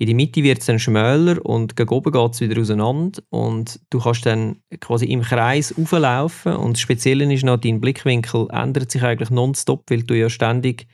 [0.00, 3.20] in der Mitte wird es dann schmäler und gegen oben geht es wieder auseinander.
[3.30, 8.46] Und du kannst dann quasi im Kreis auflaufen und das Spezielle ist noch, dein Blickwinkel
[8.50, 10.86] ändert sich eigentlich nonstop, weil du ja ständig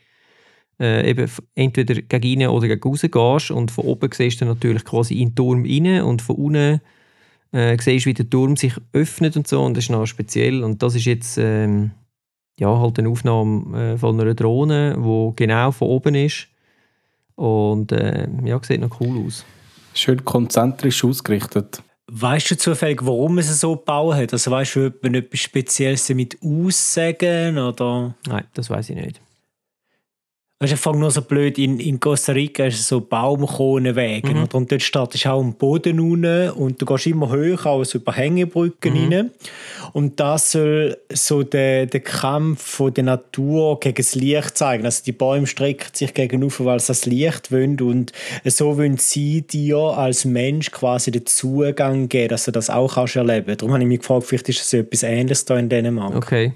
[0.79, 3.51] äh, eben entweder gegen innen oder gegen raus gehst.
[3.51, 6.81] Und von oben siehst du natürlich quasi in den Turm rein und von unten
[7.51, 9.61] äh, siehst du, wie der Turm sich öffnet und so.
[9.61, 10.63] Und das ist noch speziell.
[10.63, 11.91] Und das ist jetzt ähm,
[12.59, 16.47] ja, halt eine Aufnahme äh, von einer Drohne, die genau von oben ist.
[17.35, 19.45] Und äh, ja, sieht noch cool aus.
[19.93, 21.81] Schön konzentrisch ausgerichtet.
[22.07, 24.33] Weißt du zufällig, warum es so gebaut hat?
[24.33, 28.13] Also weißt du, ob man etwas Spezielles damit aussagen oder?
[28.27, 29.21] Nein, das weiß ich nicht.
[30.57, 34.33] Weißt du, ich fange nur so blöd, in, in Costa Rica ist es so Baumkronenwege.
[34.33, 34.47] Mhm.
[34.53, 37.97] Und dort startest du auch am Boden unten und du gehst immer höher, auch so
[37.97, 39.13] über Hängebrücken mhm.
[39.13, 39.31] rein.
[39.91, 44.85] Und das soll so den, den Kampf von der Natur gegen das Licht zeigen.
[44.85, 47.77] Also die Bäume strecken sich gegenüber, weil sie das Licht wollen.
[47.81, 48.13] Und
[48.45, 53.17] so wollen sie dir als Mensch quasi den Zugang geben, dass du das auch kannst
[53.17, 53.61] erleben kannst.
[53.61, 56.15] Darum habe ich mich gefragt, vielleicht ist es so etwas Ähnliches da in Dänemark.
[56.15, 56.53] Okay.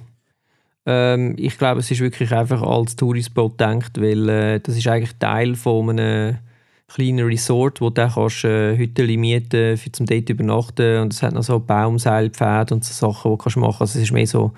[0.91, 5.15] Ähm, ich glaube, es ist wirklich einfach als Tourispot gedacht, weil äh, das ist eigentlich
[5.19, 6.37] Teil von einem
[6.87, 11.35] kleinen Resort, wo du kannst, äh, Hütten mieten für zum dort übernachten und es hat
[11.35, 13.81] noch so Baumseilpfade und so Sachen, die du kannst machen.
[13.81, 14.51] Also es ist mehr so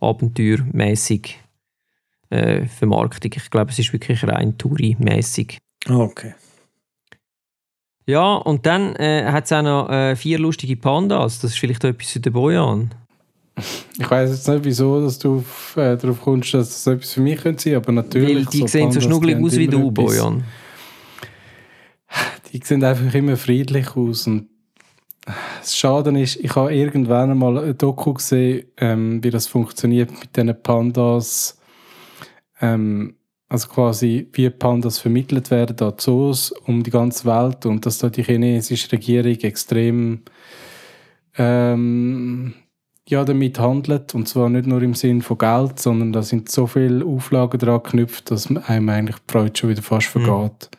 [0.00, 1.38] abenteuermäßig
[2.30, 3.30] äh, Vermarktung.
[3.36, 5.58] Ich glaube, es ist wirklich rein Touri-mäßig.
[5.88, 6.34] Okay.
[8.06, 11.38] Ja, und dann äh, hat es auch noch äh, vier lustige Pandas.
[11.38, 12.90] Das ist vielleicht etwas für den Bojan.
[13.98, 15.42] Ich weiß jetzt nicht, wieso dass du
[15.76, 18.46] äh, darauf kommst, dass das etwas für mich könnte sein, aber natürlich.
[18.46, 20.44] Weil die so sehen so schnuggelig aus wie du, Bojan.
[22.52, 24.48] Die sehen einfach immer friedlich aus und
[25.60, 30.36] das Schade ist, ich habe irgendwann einmal ein Doku gesehen, ähm, wie das funktioniert mit
[30.36, 31.58] diesen Pandas.
[32.60, 33.16] Ähm,
[33.48, 38.08] also quasi, wie Pandas vermittelt werden an Zoos um die ganze Welt und dass da
[38.08, 40.22] die chinesische Regierung extrem
[41.36, 42.54] ähm,
[43.08, 44.14] ja damit handelt.
[44.14, 47.82] Und zwar nicht nur im Sinn von Geld, sondern da sind so viele Auflagen dran
[47.82, 50.24] geknüpft, dass einem eigentlich die Freude schon wieder fast mhm.
[50.24, 50.70] vergeht.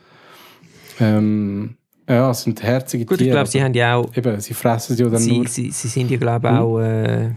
[1.00, 1.06] Mhm.
[1.06, 1.78] Ähm,
[2.10, 3.30] ja, es sind herzige Gut, Tiere.
[3.30, 4.16] ich glaube, sie haben ja auch...
[4.16, 5.48] Eben, sie fressen ja dann sie, nur...
[5.48, 6.60] Sie, sie sind ja, glaube ich, mhm.
[6.60, 7.30] auch äh,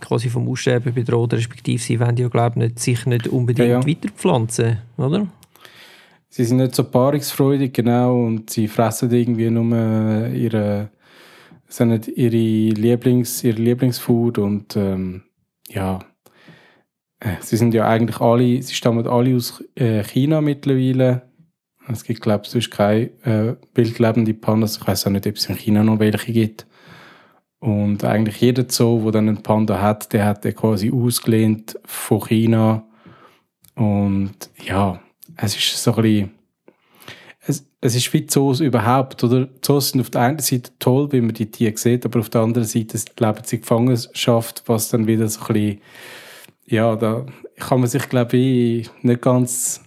[0.00, 3.80] quasi vom Aussterben bedroht, respektive sie wollen ja, glaube ich, nicht, sich nicht unbedingt ja,
[3.80, 3.86] ja.
[3.86, 5.26] weiterpflanzen, oder?
[6.28, 10.90] Sie sind nicht so paarungsfreudig, genau, und sie fressen irgendwie nur ihre
[11.70, 15.22] sind ihre Lieblings, ihr Lieblingsfood und ähm,
[15.68, 16.00] ja,
[17.20, 21.22] äh, sie sind ja eigentlich alle, sie stammen alle aus äh, China mittlerweile
[21.88, 24.78] Es gibt, glaube ich, sonst keine äh, wildlebende Pandas.
[24.78, 26.66] Ich weiß auch nicht, ob es in China noch welche gibt.
[27.60, 32.20] Und eigentlich jeder Zoo, der dann einen Panda hat, der hat den quasi ausgelehnt von
[32.22, 32.84] China.
[33.74, 35.00] Und ja,
[35.36, 36.30] es ist so ein bisschen,
[37.80, 39.48] es, ist wie Zoos überhaupt, oder?
[39.62, 42.42] Zoos sind auf der einen Seite toll, wie man die Tiere sieht, aber auf der
[42.42, 45.80] anderen Seite leben sie Gefangenschaft, was dann wieder so ein bisschen,
[46.66, 47.26] ja, da
[47.58, 49.82] kann man sich, glaube ich, nicht ganz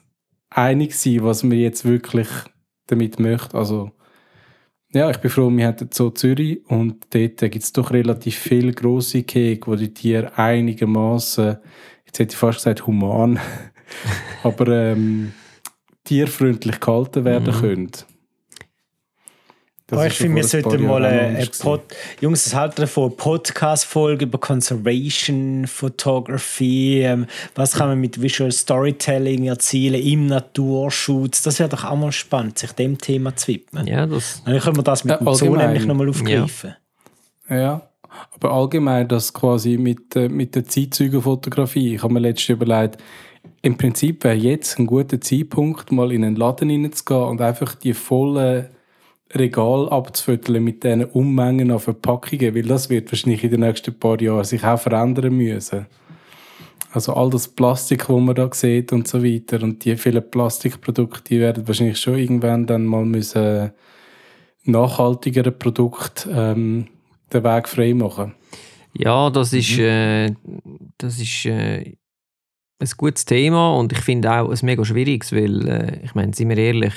[0.49, 2.27] einig sein, was man jetzt wirklich
[2.87, 3.57] damit möchte.
[3.57, 3.91] Also,
[4.91, 8.73] ja, ich bin froh, wir haben Zoo Zürich und dort gibt es doch relativ viele
[8.73, 11.57] grosse Keg, wo die Tiere einigermaßen,
[12.05, 13.39] jetzt hätte ich fast gesagt human,
[14.43, 15.33] aber ähm,
[16.03, 17.61] tierfreundlich gehalten werden mhm.
[17.61, 17.91] können.
[19.91, 21.81] Oh, ich finde, wir sollten mal eine Pod
[22.21, 29.45] Jungs, es halt davon Podcast-Folge über Conservation, Photography, ähm, was kann man mit Visual Storytelling
[29.45, 31.43] erzielen im Naturschutz.
[31.43, 33.85] Das wäre doch auch mal spannend, sich dem Thema zu widmen.
[33.85, 34.41] Ja, das.
[34.45, 36.75] Dann können wir das mit dem Zoo nämlich nochmal aufgreifen.
[37.49, 37.55] Ja.
[37.55, 37.81] ja.
[38.33, 41.95] aber allgemein das quasi mit, äh, mit der Zeitzeugenfotografie.
[41.95, 42.97] Ich habe mir letztens überlegt,
[43.61, 47.93] im Prinzip wäre jetzt ein guter Zeitpunkt, mal in einen Laden hineinzugehen und einfach die
[47.93, 48.67] vollen
[49.33, 54.21] Regal abzufütteln mit diesen Ummengen an Verpackungen, weil das wird wahrscheinlich in den nächsten paar
[54.21, 55.87] Jahren sich auch verändern müssen.
[56.91, 61.23] Also all das Plastik, das man da sieht und so weiter und die vielen Plastikprodukte,
[61.23, 63.71] die werden wahrscheinlich schon irgendwann dann mal müssen
[64.65, 66.87] nachhaltigere Produkte ähm,
[67.33, 68.35] den Weg frei machen.
[68.93, 69.83] Ja, das ist, mhm.
[69.83, 70.35] äh,
[70.97, 71.95] das ist äh,
[72.79, 76.49] ein gutes Thema und ich finde auch ein mega schwieriges, weil äh, ich meine, sind
[76.49, 76.93] wir ehrlich,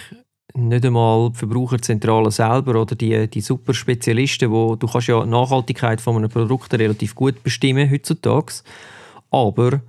[0.55, 5.29] nicht einmal die Verbraucherzentrale selber oder die, die super Spezialisten, wo du kannst ja die
[5.29, 8.55] Nachhaltigkeit von einem Produkt relativ gut bestimmen heutzutage,
[9.31, 9.81] aber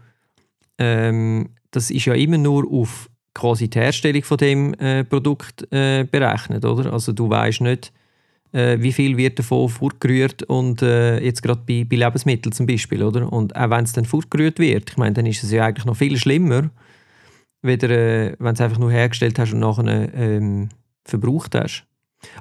[0.77, 6.03] ähm, das ist ja immer nur auf quasi die Herstellung von dem äh, Produkt äh,
[6.03, 6.91] berechnet, oder?
[6.91, 7.93] Also du weißt nicht,
[8.53, 13.03] äh, wie viel wird davon fortgerührt und äh, jetzt gerade bei, bei Lebensmitteln zum Beispiel,
[13.03, 13.31] oder?
[13.31, 15.97] Und auch wenn es dann fortgerührt wird, ich meine, dann ist es ja eigentlich noch
[15.97, 16.69] viel schlimmer,
[17.61, 20.69] weder, äh, wenn du es einfach nur hergestellt hast und nachher ähm,
[21.05, 21.85] verbraucht hast.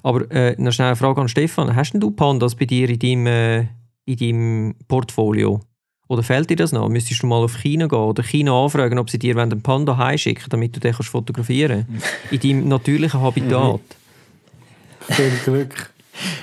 [0.03, 1.75] Aber äh, noch schnell eine Frage an Stefan.
[1.75, 3.61] Hast denn du Pandas bei dir in deinem, äh,
[4.07, 5.61] in deinem Portfolio?
[6.09, 6.89] Oder fällt dir das noch?
[6.89, 10.45] Müsstest du mal auf China gehen oder China anfragen, ob sie dir einen Panda heimschicken
[10.51, 12.07] damit du den kannst fotografieren kannst?
[12.31, 13.81] in deinem natürlichen Habitat.
[15.01, 15.91] Viel Glück.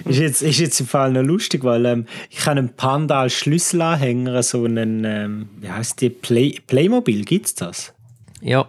[0.06, 3.34] Ist, jetzt, ist jetzt im Fall noch lustig, weil ähm, ich habe einen Panda als
[3.34, 7.94] Schlüsselanhänger, so einen, ähm, wie heißt die, Play Playmobil, gibt es das?
[8.42, 8.68] Ja.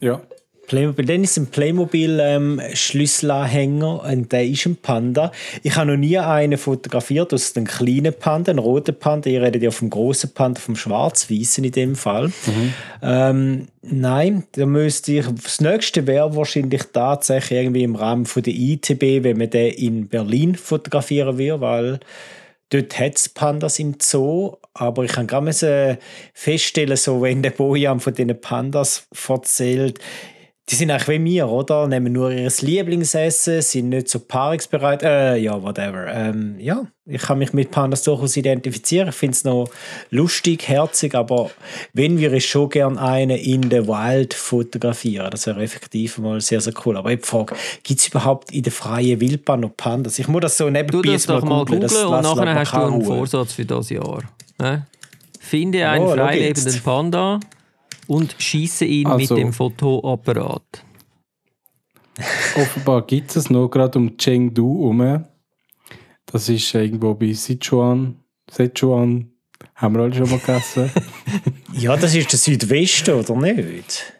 [0.00, 0.20] Ja.
[0.66, 5.32] Playmobil, dann ist ein Playmobil ähm, Schlüsselanhänger und der ist ein Panda.
[5.62, 9.30] Ich habe noch nie einen fotografiert aus einem kleinen Panda, einem roten Panda.
[9.30, 12.28] Ihr redet ja vom großen Panda, vom schwarz-weißen in dem Fall.
[12.28, 12.74] Mhm.
[13.02, 15.26] Ähm, nein, da müsste ich.
[15.42, 20.08] Das nächste wäre wahrscheinlich tatsächlich irgendwie im Rahmen von der ITB, wenn man den in
[20.08, 22.00] Berlin fotografieren würde, weil
[22.70, 25.98] Dort hat es Pandas im Zoo, aber ich kann gerade
[26.34, 30.00] feststellen, so wenn der Bojan von diesen Pandas erzählt,
[30.68, 31.86] die sind eigentlich wie mir, oder?
[31.86, 35.04] Nehmen nur ihr Lieblingsessen, sind nicht so paarungsbereit.
[35.04, 36.08] Äh, ja, whatever.
[36.08, 39.10] Ähm, ja, ich kann mich mit Pandas durchaus identifizieren.
[39.10, 39.68] Ich finde es noch
[40.10, 41.50] lustig, herzig, aber
[41.92, 46.60] wenn wir es schon gerne einen in the Wild fotografieren, das wäre effektiv mal sehr,
[46.60, 46.96] sehr cool.
[46.96, 50.18] Aber ich frage, gibt es überhaupt in der freien Wildbahn noch Pandas?
[50.18, 53.04] Ich muss das so nebenbei du doch mal googeln das, und nachher hast du einen
[53.04, 54.24] Vorsatz für das Jahr.
[54.58, 54.84] Ne?
[55.38, 57.38] Finde einen oh, freilebenden Panda
[58.06, 60.84] und schieße ihn also, mit dem Fotoapparat.
[62.56, 65.24] Offenbar gibt es noch gerade um Chengdu herum.
[66.26, 68.16] Das ist irgendwo bei Sichuan.
[68.50, 69.30] Sichuan
[69.74, 70.90] haben wir alle schon mal gegessen.
[71.72, 74.12] ja, das ist der Südwesten, oder nicht?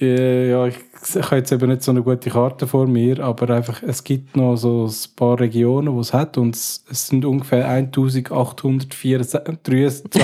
[0.00, 0.76] Äh, ja, ich,
[1.14, 4.36] ich habe jetzt eben nicht so eine gute Karte vor mir, aber einfach, es gibt
[4.36, 9.40] noch so ein paar Regionen, wo es hat und es, es sind ungefähr 1863.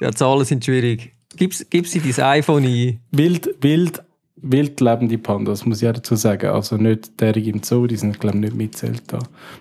[0.00, 1.12] Ja, Zahlen sind schwierig.
[1.36, 3.00] Gib's, gib's in dein iPhone ein.
[3.12, 4.02] Wild, wild,
[4.36, 6.50] wild lebende Pandas, muss ich auch dazu sagen.
[6.50, 9.18] Also nicht derige im Zoo, die sind, glaube ich, nicht mitzählt da.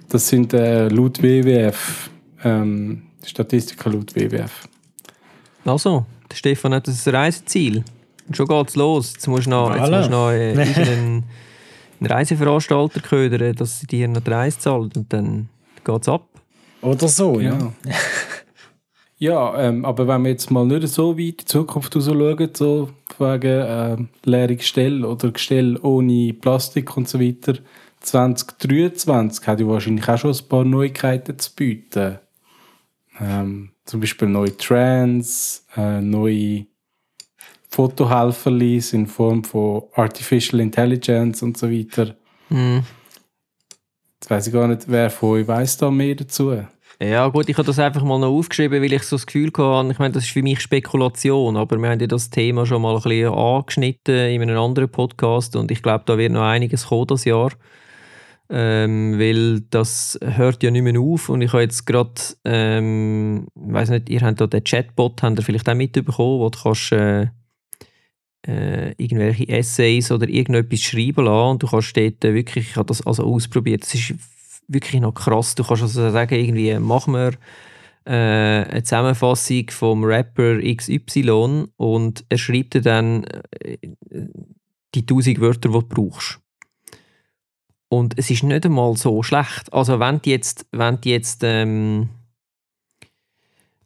[0.08, 2.10] Das sind äh, laut WWF,
[2.44, 4.68] ähm, Statistiken laut WWF.
[5.66, 7.84] Also, der Stefan hat ein Reiseziel.
[8.28, 9.14] Und schon geht's los.
[9.14, 11.24] Jetzt musst du noch, jetzt musst du noch äh, einen,
[12.00, 15.50] einen Reiseveranstalter ködern, dass sie dir noch die Reise zahlen und dann
[15.84, 16.28] geht's ab.
[16.82, 17.58] Oder so, ja.
[17.58, 17.74] ja.
[19.22, 22.90] Ja, ähm, aber wenn wir jetzt mal nicht so weit in die Zukunft schauen, so
[23.18, 27.56] wegen äh, leere Gestell oder Gestell ohne Plastik und so weiter,
[28.00, 32.20] 2023 hat ja wahrscheinlich auch schon ein paar Neuigkeiten zu bieten.
[33.20, 36.68] Ähm, zum Beispiel neue Trends, äh, neue
[37.68, 42.16] Fotohelferlis in Form von Artificial Intelligence und so weiter.
[42.48, 42.84] Mhm.
[44.16, 46.64] Jetzt weiß ich gar nicht, wer von euch weiß da mehr dazu.
[47.02, 49.90] Ja gut, ich habe das einfach mal noch aufgeschrieben, weil ich so das Gefühl hatte,
[49.90, 52.98] ich meine, das ist für mich Spekulation, aber wir haben ja das Thema schon mal
[52.98, 57.08] ein bisschen angeschnitten in einem anderen Podcast und ich glaube, da wird noch einiges kommen
[57.08, 57.54] das Jahr,
[58.50, 63.74] ähm, weil das hört ja nicht mehr auf und ich habe jetzt gerade, ähm, ich
[63.74, 66.92] weiß nicht, ihr habt da den Chatbot, habt ihr vielleicht auch mitbekommen, wo du kannst
[66.92, 67.28] äh,
[68.46, 73.08] äh, irgendwelche Essays oder irgendetwas schreiben lassen und du kannst dort wirklich, ich habe das
[73.08, 74.16] also ausprobiert, das ist
[74.70, 75.56] wirklich noch krass.
[75.56, 77.32] Du kannst also sagen, irgendwie, mach mir
[78.06, 83.26] äh, eine Zusammenfassung vom Rapper XY und er schreibt dir dann
[83.60, 83.78] äh,
[84.96, 86.40] die 1000 Wörter, die du brauchst.
[87.90, 89.74] Und es ist nicht einmal so schlecht.
[89.74, 92.10] Also wenn du jetzt, wenn du jetzt ähm,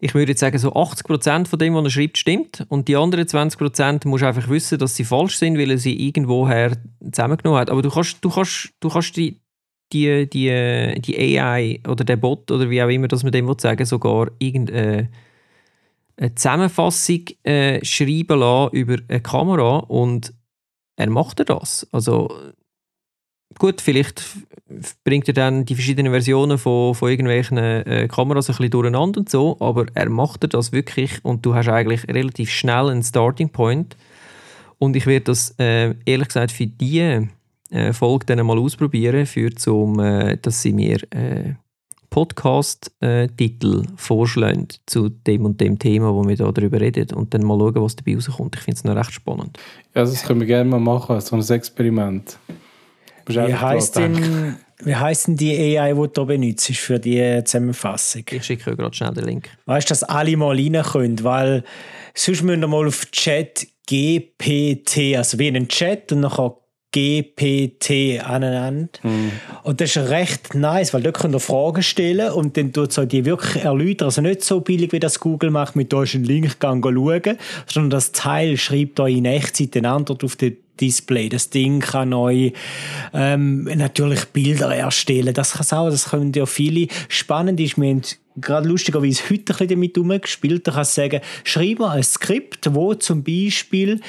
[0.03, 2.65] ich würde jetzt sagen, so 80% von dem, was er schreibt, stimmt.
[2.67, 5.95] Und die anderen 20% musst du einfach wissen, dass sie falsch sind, weil er sie
[5.95, 6.75] irgendwoher
[7.09, 7.69] zusammengenommen hat.
[7.69, 9.39] Aber du kannst, du kannst, du kannst die,
[9.93, 13.85] die, die, die AI oder der Bot oder wie auch immer das man dem sagen
[13.85, 15.09] sogar irgendeine
[16.35, 20.33] Zusammenfassung äh, schreiben lassen über eine Kamera und
[20.95, 21.87] er macht das.
[21.91, 22.29] Also
[23.57, 24.23] gut, vielleicht
[25.03, 29.29] bringt er dann die verschiedenen Versionen von, von irgendwelchen äh, Kameras ein bisschen durcheinander und
[29.29, 33.95] so, aber er macht das wirklich und du hast eigentlich relativ schnell einen Starting Point
[34.79, 37.27] und ich werde das äh, ehrlich gesagt für die
[37.73, 41.53] äh, Folge dann mal ausprobieren, für zum, äh, dass sie mir äh,
[42.09, 47.57] Podcast-Titel vorschlagen zu dem und dem Thema, wo wir da darüber reden und dann mal
[47.57, 48.55] schauen, was dabei rauskommt.
[48.55, 49.57] Ich finde es noch recht spannend.
[49.95, 52.37] Ja, das können wir gerne mal machen, so ein Experiment.
[53.25, 58.23] Wie heißt, denn, wie heißt denn die AI, die du hier benutzt für die Zusammenfassung?
[58.29, 59.49] Ich schicke euch gerade schnell den Link.
[59.65, 61.63] Weißt du, dass alle mal rein können, weil
[62.13, 66.55] sonst müssen wir mal auf Chat GPT, also wie einen Chat und nachher
[66.93, 68.89] GPT aneinander.
[69.03, 69.31] Mhm.
[69.63, 73.05] Und das ist recht nice, weil dort könnt ihr Fragen stellen und dann tut so
[73.05, 74.05] die wirklich erläutern.
[74.05, 77.37] Also nicht so billig, wie das Google macht, mit da ist ein Link, gehen schauen,
[77.65, 81.29] sondern das Teil schreibt euch in Echtzeit eine Antwort auf den Display.
[81.29, 82.51] Das Ding kann neu
[83.13, 85.33] ähm, natürlich Bilder erstellen.
[85.33, 86.87] Das kann es auch, das können ja viele.
[87.09, 88.01] Spannend ist, wir haben
[88.35, 90.67] gerade lustigerweise heute ein bisschen damit umgespielt.
[90.67, 93.99] Da kannst du sagen, schreib mal ein Skript, wo zum Beispiel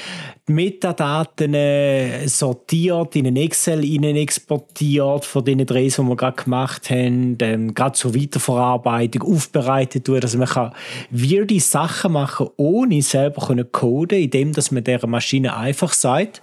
[0.47, 3.83] die Metadaten äh, sortiert, in ein Excel
[4.17, 10.23] exportiert von den Drehs, die wir gerade gemacht haben, dann gerade zur Weiterverarbeitung aufbereitet wird.
[10.23, 10.73] Also man kann
[11.09, 16.41] weirde Sachen machen, ohne selber coden können indem dass man der Maschine einfach sagt,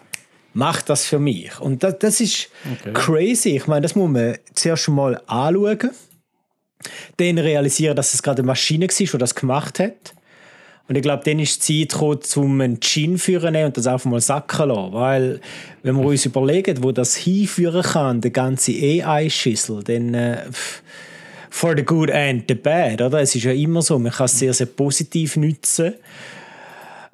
[0.55, 1.59] mach das für mich.
[1.61, 2.49] Und das, das ist
[2.81, 2.93] okay.
[2.93, 3.57] crazy.
[3.57, 5.91] Ich meine, das muss man zuerst mal anschauen
[7.17, 10.15] dann realisieren, dass es gerade eine Maschine war, die das gemacht hat.
[10.89, 14.11] Und ich glaube, dann ist die Zeit gekommen, um einen Gin führen und das einfach
[14.11, 14.93] mal sacken lassen.
[14.93, 15.41] Weil,
[15.83, 20.39] wenn wir uns überlegen, wo das hinführen kann, der ganze AI-Schüssel, dann äh,
[21.51, 23.21] for the good and the bad, oder?
[23.21, 25.95] Es ist ja immer so, man kann es sehr, sehr positiv nutzen.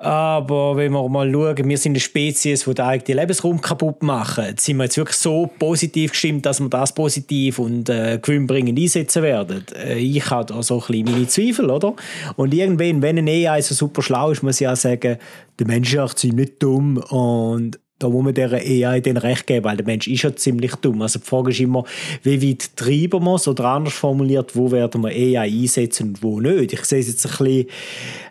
[0.01, 4.55] Aber wenn wir mal schauen, wir sind eine Spezies, die den eigenen Lebensraum kaputt machen,
[4.57, 9.25] sind wir jetzt wirklich so positiv gestimmt, dass wir das positiv und äh, gewinnbringend einsetzen
[9.25, 9.65] werden?
[9.75, 11.97] Äh, ich habe da so ein bisschen meine Zweifel, oder?
[12.37, 15.19] Und irgendwann, wenn ein AI so super schlau ist, muss ich auch sagen,
[15.59, 19.65] der Mensch ist auch nicht dumm und da muss man der AI den recht geben,
[19.65, 21.03] weil der Mensch ist ja ziemlich dumm.
[21.03, 21.85] Also die Frage ist immer,
[22.23, 26.41] wie weit treiben wir es oder anders formuliert, wo werden wir AI einsetzen und wo
[26.41, 26.73] nicht.
[26.73, 27.67] Ich sehe es jetzt ein bisschen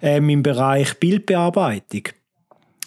[0.01, 2.03] ähm, im Bereich Bildbearbeitung.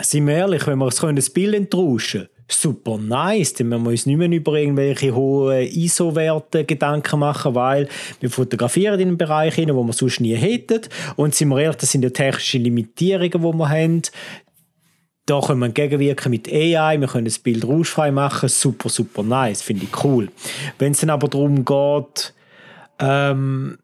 [0.00, 4.16] Sind wir ehrlich, wenn wir das Bild enttauschen super nice, dann müssen wir uns nicht
[4.16, 7.88] mehr über irgendwelche hohen ISO-Werte Gedanken machen, weil
[8.20, 10.82] wir fotografieren in einem Bereich wo wir sonst nie hätten.
[11.16, 14.02] Und sind wir ehrlich, das sind ja technische Limitierungen, die wir haben.
[15.30, 19.62] Da können wir entgegenwirken mit AI, wir können das Bild rauschfrei machen, super, super nice,
[19.62, 20.28] finde ich cool.
[20.80, 22.34] Wenn es dann aber darum geht,
[22.98, 23.78] ähm,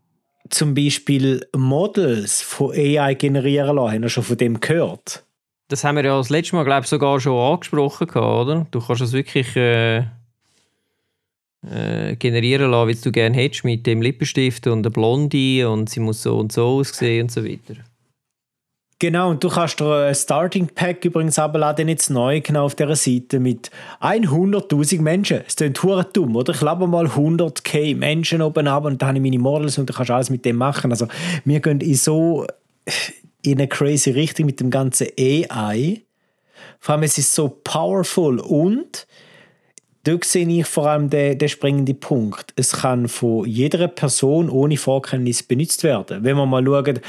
[0.50, 5.24] zum Beispiel Models von AI generieren lassen, haben wir schon von dem gehört?
[5.68, 8.66] Das haben wir ja das letzte Mal, glaube ich, sogar schon angesprochen, oder?
[8.72, 9.98] Du kannst es wirklich äh,
[11.62, 16.00] äh, generieren lassen, wie du gerne hättest, mit dem Lippenstift und der Blondie und sie
[16.00, 17.76] muss so und so aussehen und so weiter.
[18.98, 22.96] Genau, und du kannst dir ein Starting Pack übrigens abladen, jetzt neu, genau auf dieser
[22.96, 23.70] Seite, mit
[24.00, 25.42] 100.000 Menschen.
[25.46, 26.54] Es klingt hure dumm, oder?
[26.54, 29.92] Ich lade mal 100k Menschen oben ab und dann habe ich meine Models und du
[29.92, 30.92] kannst alles mit dem machen.
[30.92, 31.08] Also,
[31.44, 32.46] wir gehen in so
[33.42, 36.00] in eine crazy Richtung mit dem ganzen AI.
[36.80, 39.06] Vor allem, es ist so powerful und
[40.04, 42.54] dort sehe ich vor allem den, den springenden Punkt.
[42.56, 46.24] Es kann von jeder Person ohne Vorkenntnis benutzt werden.
[46.24, 47.00] Wenn wir mal schauen,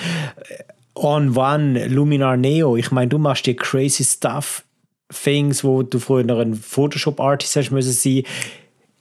[0.98, 2.76] On One, Luminar Neo.
[2.76, 4.64] Ich meine, du machst die crazy stuff
[5.10, 8.24] Things, wo du früher ein Photoshop-Artist hast müssen sein,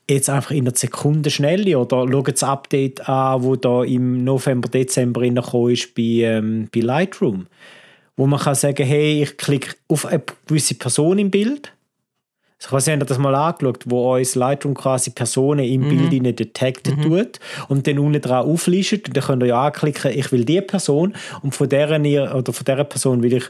[0.09, 4.69] jetzt einfach in einer Sekunde schnell oder schau das Update an, wo da im November,
[4.69, 7.47] Dezember reingekommen ist bei, ähm, bei Lightroom.
[8.17, 11.73] Wo man kann sagen, hey, ich klicke auf eine gewisse Person im Bild.
[12.59, 16.09] Ich weiß nicht, das mal angeschaut, wo uns Lightroom quasi Personen im mhm.
[16.09, 17.03] Bild detected mhm.
[17.03, 20.63] tut und dann unten dran auflistet und dann könnt ihr ja anklicken, ich will die
[20.63, 21.97] Person und von dieser,
[22.35, 23.45] oder von dieser Person will ich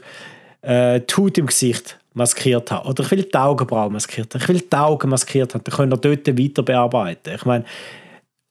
[0.61, 2.87] äh, Tut im Gesicht maskiert haben.
[2.87, 4.41] Oder ich will die Augenbrauen maskiert haben.
[4.41, 5.63] Ich will die Augen maskiert haben.
[5.63, 7.33] Dann können wir dort weiter bearbeiten.
[7.35, 7.63] Ich meine,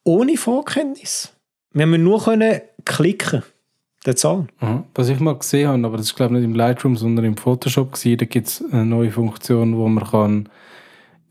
[0.05, 1.33] ohne Vorkenntnis.
[1.73, 3.43] Wir müssen nur können klicken
[4.07, 4.47] That's all.
[4.61, 4.85] Mhm.
[4.95, 7.37] Was ich mal gesehen habe, aber das ist glaube ich nicht im Lightroom, sondern im
[7.37, 10.49] Photoshop gewesen, da gibt es eine neue Funktion, wo man kann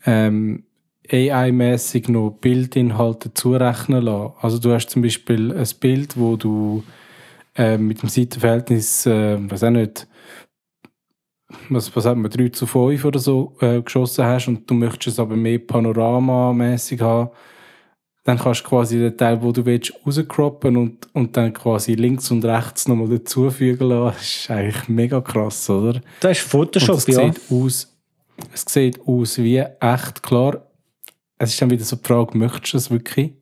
[0.05, 0.63] ähm,
[1.09, 4.33] AI-mäßig noch Bildinhalte zurechnen lassen.
[4.41, 6.83] Also du hast zum Beispiel ein Bild, wo du
[7.55, 10.05] äh, mit dem Seitenverhältnis, äh, weiß auch nicht,
[11.69, 15.15] was, was hat man, 3 zu 5 oder so äh, geschossen hast und du möchtest
[15.15, 17.29] es aber mehr panoramamäßig haben,
[18.25, 22.31] dann kannst du quasi den Teil, wo du willst, rauscroppen und, und dann quasi links
[22.31, 24.17] und rechts nochmal dazufügen lassen.
[24.17, 26.01] Das ist eigentlich mega krass, oder?
[26.21, 27.31] Das ist Photoshop, es ja.
[27.31, 27.95] Sieht aus,
[28.51, 30.65] es sieht aus wie echt, klar.
[31.37, 33.33] Es ist dann wieder so die Frage, möchtest du das wirklich?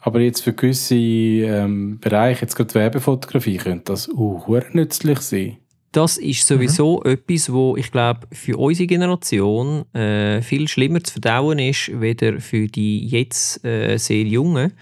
[0.00, 5.56] Aber jetzt für gewisse ähm, Bereiche, jetzt gerade Werbefotografie, könnte das auch nützlich sein
[5.92, 7.12] das ist sowieso mhm.
[7.12, 12.66] etwas, wo ich glaube für unsere Generation äh, viel schlimmer zu verdauen ist, weder für
[12.66, 14.72] die jetzt äh, sehr Jungen.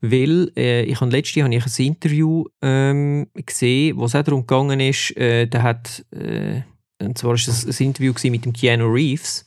[0.00, 4.46] Weil äh, ich habe letztes Jahr ich ein Interview ähm, gesehen, wo es auch darum
[4.46, 6.62] gegangen ist, äh, der hat, äh,
[7.02, 9.44] und zwar war es ein Interview mit dem Keanu Reeves.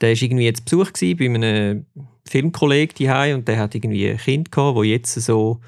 [0.00, 1.86] Der war irgendwie jetzt Besuch bei einem
[2.28, 5.60] Filmkollegen hier und der hat irgendwie ein Kind gehabt, wo jetzt so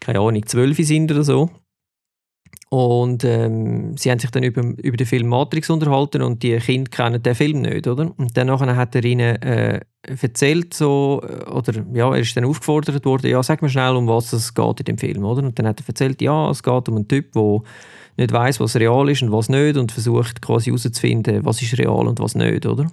[0.00, 1.50] keine Ahnung zwölf sind oder so.
[2.68, 6.90] Und ähm, sie haben sich dann über, über den Film Matrix unterhalten und die Kinder
[6.90, 8.12] kennen den Film nicht, oder?
[8.16, 13.04] Und dann hat er ihnen äh, erzählt, so, äh, oder ja, er ist dann aufgefordert
[13.04, 15.44] worden, ja, sag mir schnell, um was es geht in dem Film, oder?
[15.44, 17.60] Und dann hat er erzählt, ja, es geht um einen Typ, der
[18.16, 22.08] nicht weiß, was real ist und was nicht und versucht quasi herauszufinden, was ist real
[22.08, 22.90] und was nicht, oder?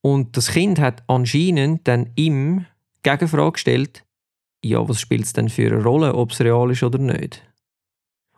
[0.00, 2.66] Und das Kind hat anscheinend dann ihm
[3.04, 4.04] Gegenfrage gestellt,
[4.62, 7.42] ja, was spielt es denn für eine Rolle, ob es real ist oder nicht?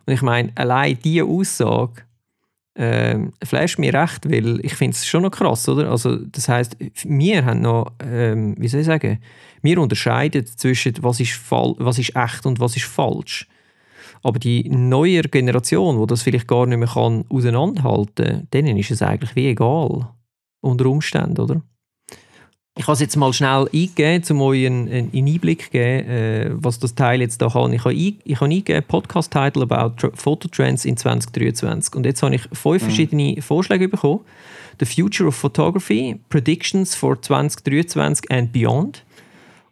[0.05, 2.03] Und ich meine, allein diese Aussage
[2.75, 5.89] äh, flasht mir recht, weil ich finde es schon noch krass, oder?
[5.89, 9.19] Also das heißt, wir haben noch, ähm, wie soll ich sagen,
[9.61, 13.47] wir unterscheiden zwischen was ist, was ist echt und was ist falsch.
[14.23, 18.91] Aber die neue Generation, die das vielleicht gar nicht mehr kann auseinanderhalten kann, denen ist
[18.91, 20.09] es eigentlich wie egal.
[20.61, 21.61] Unter Umständen, oder?
[22.75, 26.49] Ich habe es jetzt mal schnell eingegeben, um euch einen, einen Einblick zu geben, äh,
[26.53, 27.71] was das Teil jetzt da kann.
[27.71, 31.93] Ich habe, ein, ich habe eingegeben, Podcast-Title about Phototrends in 2023.
[31.93, 32.85] Und jetzt habe ich fünf mhm.
[32.85, 34.21] verschiedene Vorschläge bekommen.
[34.79, 39.05] The Future of Photography, Predictions for 2023 and Beyond.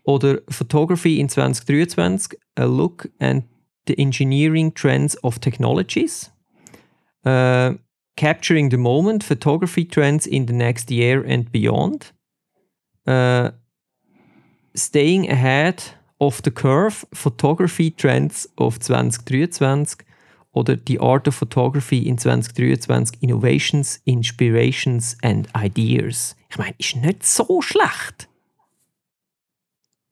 [0.04, 3.44] Oder Photography in 2023, A Look at
[3.88, 6.32] the Engineering Trends of Technologies.
[7.26, 7.74] Uh,
[8.16, 12.12] Capturing the Moment, Photography Trends in the Next Year and Beyond
[13.06, 13.52] äh,
[14.74, 20.06] Staying Ahead of the Curve, Photography Trends of 2023
[20.54, 26.36] oder The Art of Photography in 2023, Innovations, Inspirations and Ideas.
[26.50, 28.28] Ich meine, ist nicht so schlecht.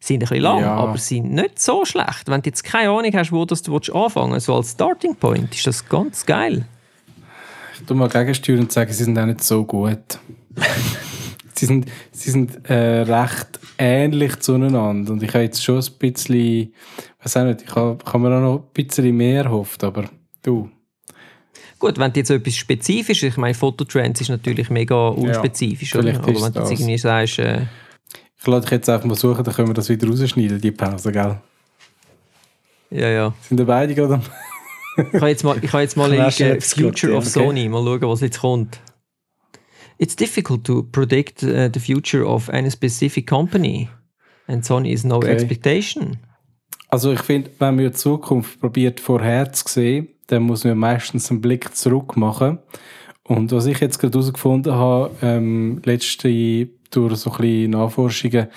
[0.02, 0.76] Sind ein bisschen lang, ja.
[0.76, 2.28] aber sind nicht so schlecht.
[2.28, 5.54] Wenn du jetzt keine Ahnung hast, wo das du anfangen willst, so als Starting Point,
[5.54, 6.66] ist das ganz geil.
[7.74, 10.20] Ich tue mal gegensteuern und sagen, sie sind auch nicht so gut.
[11.60, 15.12] sie sind, sie sind äh, recht ähnlich zueinander.
[15.12, 16.74] Und ich habe jetzt schon ein bisschen,
[17.24, 20.10] weiß auch nicht, ich habe, kann mir auch noch ein bisschen mehr hofft, aber
[20.44, 20.70] du.
[21.78, 26.16] Gut, wenn du jetzt etwas spezifisch, ich meine, Fototrends ist natürlich mega unspezifisch, ja, oder?
[26.16, 27.40] aber wenn du jetzt irgendwie sagst...
[27.40, 27.62] Äh,
[28.42, 31.12] ich lade dich jetzt einfach mal suchen, dann können wir das wieder rausschneiden, die Pause,
[31.12, 31.38] gell?
[32.90, 33.34] Ja, ja.
[33.42, 34.22] Sind wir beide gerade
[35.00, 38.22] ich habe jetzt mal, ich habe jetzt mal in Future of Sony, mal schauen, was
[38.22, 38.80] jetzt kommt.
[40.00, 43.90] It's difficult to predict uh, the future of any specific company.
[44.48, 45.34] And Sony is no okay.
[45.34, 46.18] expectation.
[46.88, 51.76] Also ich finde, wenn man die Zukunft probiert vorherzusehen, dann muss man meistens einen Blick
[51.76, 52.60] zurück machen.
[53.24, 58.48] Und was ich jetzt gerade herausgefunden habe, ähm, letzte durch so ein bisschen Nachforschungen,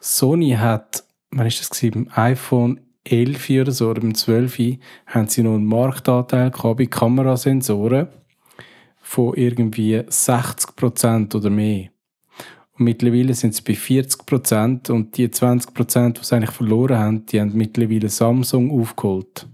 [0.00, 5.28] Sony hat, wann ist das gewesen, beim iPhone 11 oder so, oder beim 12 haben
[5.28, 8.08] sie noch einen Marktanteil gehabt bei Kamerasensoren
[9.10, 11.88] von irgendwie 60% oder mehr.
[12.78, 17.40] Und mittlerweile sind es bei 40% und die 20% die sie eigentlich verloren haben, die
[17.40, 19.48] haben mittlerweile Samsung aufgeholt.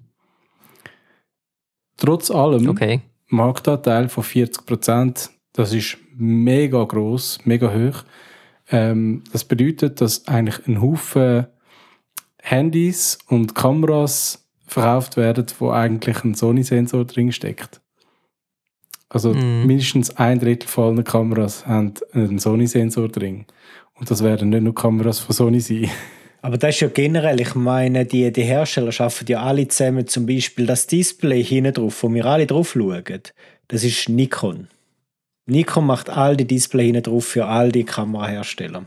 [1.96, 3.00] trotz allem, Okay.
[3.28, 8.04] Marktanteil von 40%, das ist mega groß, mega hoch.
[8.70, 11.46] Ähm, das bedeutet, dass eigentlich ein Haufen
[12.42, 17.80] Handys und Kameras verkauft werden, wo eigentlich ein Sony-Sensor drin steckt.
[19.08, 19.66] Also Mhm.
[19.66, 23.44] mindestens ein Drittel von allen Kameras haben einen Sony-Sensor drin.
[23.94, 25.88] Und das werden nicht nur Kameras von Sony sein.
[26.42, 30.26] Aber das ist ja generell, ich meine, die, die Hersteller schaffen ja alle zusammen zum
[30.26, 33.02] Beispiel das Display hinten drauf, wo wir alle drauf schauen.
[33.68, 34.68] Das ist Nikon.
[35.46, 38.84] Nikon macht all die Display hinten drauf für all die Kamerahersteller.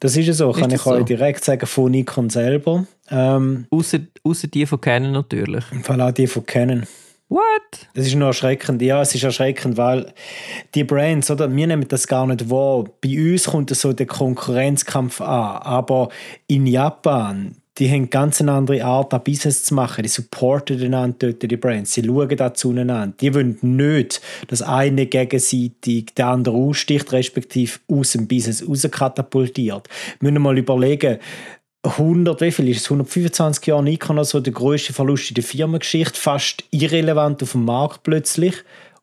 [0.00, 1.04] Das ist ja so, kann ich euch so?
[1.04, 2.86] direkt sagen, von Nikon selber.
[3.10, 5.64] Ähm, Außer, außer die von Canon natürlich.
[5.72, 6.84] Im Fall auch die von Canon.
[7.28, 7.88] What?
[7.94, 8.82] Das ist nur erschreckend.
[8.82, 10.12] Ja, es ist erschreckend, weil
[10.74, 12.84] die Brands, oder, wir nehmen das gar nicht wahr.
[13.00, 15.62] Bei uns kommt so der Konkurrenzkampf an.
[15.62, 16.10] Aber
[16.46, 20.02] in Japan, die haben ganz eine andere Art, an Business zu machen.
[20.02, 21.94] Die supporten einander dort, die Brands.
[21.94, 23.14] Sie schauen da zueinander.
[23.20, 29.88] Die wollen nicht, dass eine gegenseitig den anderen aussticht, respektive aus dem Business rauskatapultiert.
[30.20, 31.18] Wir müssen mal überlegen,
[31.84, 32.84] 100, wie viel ist es?
[32.84, 38.02] 125 Jahre Nikon, also der grösste Verlust in der Firmengeschichte, fast irrelevant auf dem Markt
[38.02, 38.54] plötzlich.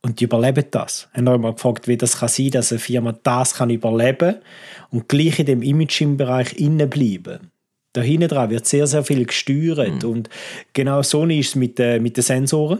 [0.03, 1.07] Und die überleben das.
[1.13, 4.37] Haben wir mal gefragt, wie das kann sein, dass eine Firma das kann überleben
[4.89, 7.51] und gleich in dem Imaging-Bereich innen bleiben.
[7.93, 10.03] Da hinten dran wird sehr, sehr viel gesteuert.
[10.03, 10.29] Und
[10.73, 12.79] genau so ist es mit, äh, mit den Sensoren.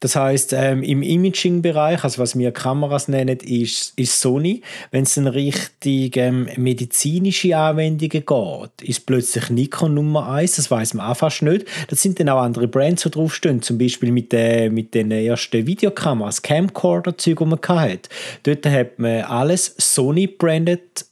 [0.00, 4.62] Das heißt, ähm, im Imaging-Bereich, also was wir Kameras nennen, ist, ist Sony.
[4.90, 10.56] Wenn es in Richtung ähm, medizinische Anwendungen geht, ist plötzlich Nikon Nummer eins.
[10.56, 11.66] Das weiß man auch fast nicht.
[11.88, 13.60] Das sind dann auch andere Brands, die draufstehen.
[13.60, 18.08] Zum Beispiel mit, äh, mit den ersten Videokameras, Camcorder-Zeug, die man hatte.
[18.42, 21.09] Dort hat man alles Sony-branded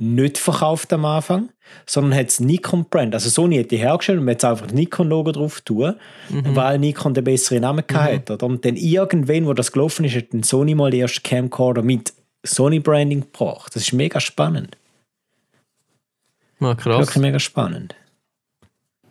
[0.00, 1.48] nicht verkauft am Anfang,
[1.86, 3.14] sondern hat das Nikon-Brand.
[3.14, 5.94] Also Sony hat die hergestellt und man hat einfach Nikon-Logo drauf tun,
[6.28, 8.34] weil Nikon den besseren Namen hatte.
[8.34, 8.46] Oder?
[8.46, 12.12] Und dann irgendwann, wo das gelaufen ist, hat dann Sony mal den ersten Camcorder mit
[12.44, 13.74] Sony-Branding gebracht.
[13.74, 14.76] Das ist mega spannend.
[16.60, 17.00] Ah, krass.
[17.00, 17.94] Wirklich mega spannend.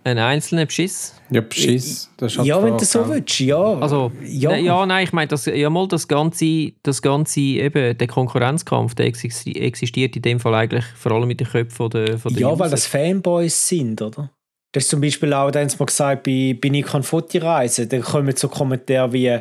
[0.08, 1.14] Ein einzelner Beschiss.
[1.30, 2.10] Ja, Beschiss.
[2.16, 3.10] Das ist halt Ja, wenn du so gell?
[3.16, 3.58] willst, ja.
[3.58, 4.52] Also, ja.
[4.52, 8.96] ja, ja nein, ich meine, das, ja, mal das ganze, das ganze eben, der Konkurrenzkampf,
[8.96, 12.42] der existi- existiert in dem Fall eigentlich vor allem mit den Köpfen der, von der
[12.42, 12.70] Ja, weil User.
[12.70, 14.32] das Fanboys sind, oder?
[14.72, 18.00] Das ist zum Beispiel auch, da haben sie mal gesagt, bei, bei Nikon Fotoreisen, da
[18.00, 19.40] kommen so Kommentare wie,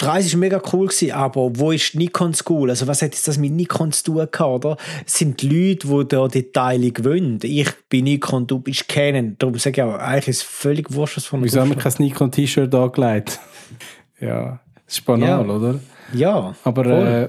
[0.00, 2.70] die Reise war mega cool, gewesen, aber wo ist Nikon School?
[2.70, 4.76] Also was hat jetzt das mit Nikon zu tun gehabt, oder?
[5.06, 7.38] Es sind Leute, die da Details gewöhnen.
[7.42, 9.36] Ich bin Nikon, du bist Canon.
[9.38, 11.92] Darum sage ich auch, eigentlich ist es völlig wurscht, was von Wieso haben wir kein
[11.98, 13.38] Nikon-T-Shirt angelegt?
[14.20, 15.54] ja, das ist banal, Ja.
[15.54, 15.80] oder?
[16.14, 17.28] Ja, Aber äh,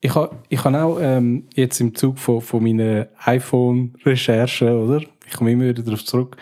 [0.00, 5.02] ich habe ich ha auch ähm, jetzt im Zug von, von meinen iPhone-Recherchen, oder?
[5.28, 6.36] Ich komme immer wieder darauf zurück,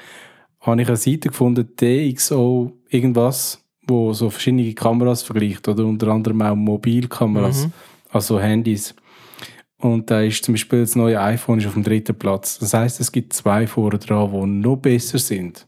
[0.60, 6.42] habe ich eine Seite gefunden, DxO irgendwas, wo so verschiedene Kameras vergleicht, oder unter anderem
[6.42, 7.72] auch Mobilkameras, Mhm.
[8.10, 8.94] also Handys.
[9.78, 12.58] Und da ist zum Beispiel das neue iPhone ist auf dem dritten Platz.
[12.58, 15.66] Das heißt, es gibt zwei vorne dran, die noch besser sind.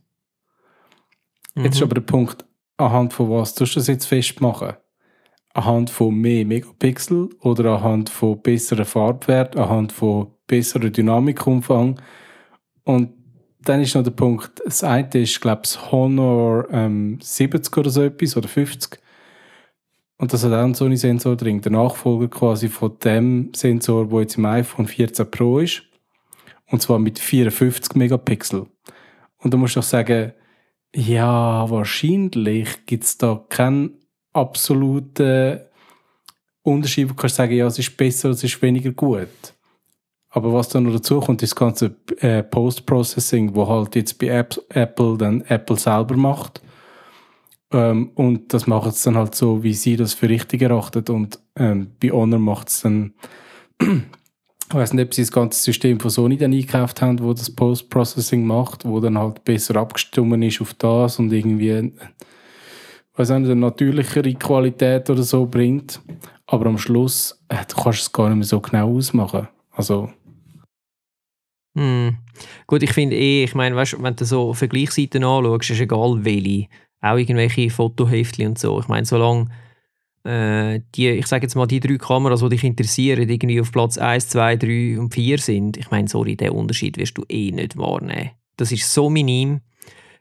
[1.54, 1.84] Jetzt ist Mhm.
[1.84, 2.44] aber der Punkt,
[2.76, 4.74] anhand von was tust du das jetzt festmachen?
[5.54, 12.00] Anhand von mehr Megapixel oder anhand von besseren Farbwert, anhand von besserem Dynamikumfang?
[12.88, 13.12] Und
[13.60, 17.90] dann ist noch der Punkt, das eine ist, glaube ich, das Honor ähm, 70 oder
[17.90, 18.98] so etwas, oder 50.
[20.16, 21.60] Und das hat auch einen Sony-Sensor drin.
[21.60, 25.82] Der Nachfolger quasi von dem Sensor, der jetzt im iPhone 14 Pro ist.
[26.70, 28.64] Und zwar mit 54 Megapixel.
[29.36, 30.32] Und du musst doch sagen,
[30.96, 33.98] ja, wahrscheinlich gibt es da keinen
[34.32, 35.60] absoluten
[36.62, 39.28] Unterschied, wo du kannst sagen, ja, es ist besser, es ist weniger gut.
[40.30, 44.28] Aber was dann noch dazu kommt, ist das ganze äh, Post-Processing, wo halt jetzt bei
[44.28, 46.60] App, Apple dann Apple selber macht.
[47.72, 51.10] Ähm, und das macht es dann halt so, wie sie das für richtig erachtet.
[51.10, 53.14] Und ähm, bei Honor macht es dann,
[53.80, 53.88] ich
[54.70, 58.44] weiß nicht, ob sie das ganze System von Sony dann eingekauft haben, wo das Post-Processing
[58.46, 61.92] macht, wo dann halt besser abgestimmt ist auf das und irgendwie,
[63.16, 66.00] weiß nicht, eine natürlichere Qualität oder so bringt.
[66.46, 69.48] Aber am Schluss äh, du kannst es gar nicht mehr so genau ausmachen.
[69.72, 70.10] Also,
[71.78, 72.16] Hm.
[72.66, 76.66] Gut, ich finde eh, ich meine, weißt, wenn du so Vergleichsseiten anschaust, ist egal welche,
[77.00, 78.80] auch irgendwelche Fotoheftchen und so.
[78.80, 79.46] Ich meine, solange
[80.24, 83.96] äh, die, ich sage jetzt mal, die drei Kameras, die dich interessieren, irgendwie auf Platz
[83.96, 87.76] 1, 2, 3 und 4 sind, ich meine, sorry, den Unterschied wirst du eh nicht
[87.76, 88.30] wahrnehmen.
[88.56, 89.60] Das ist so minim.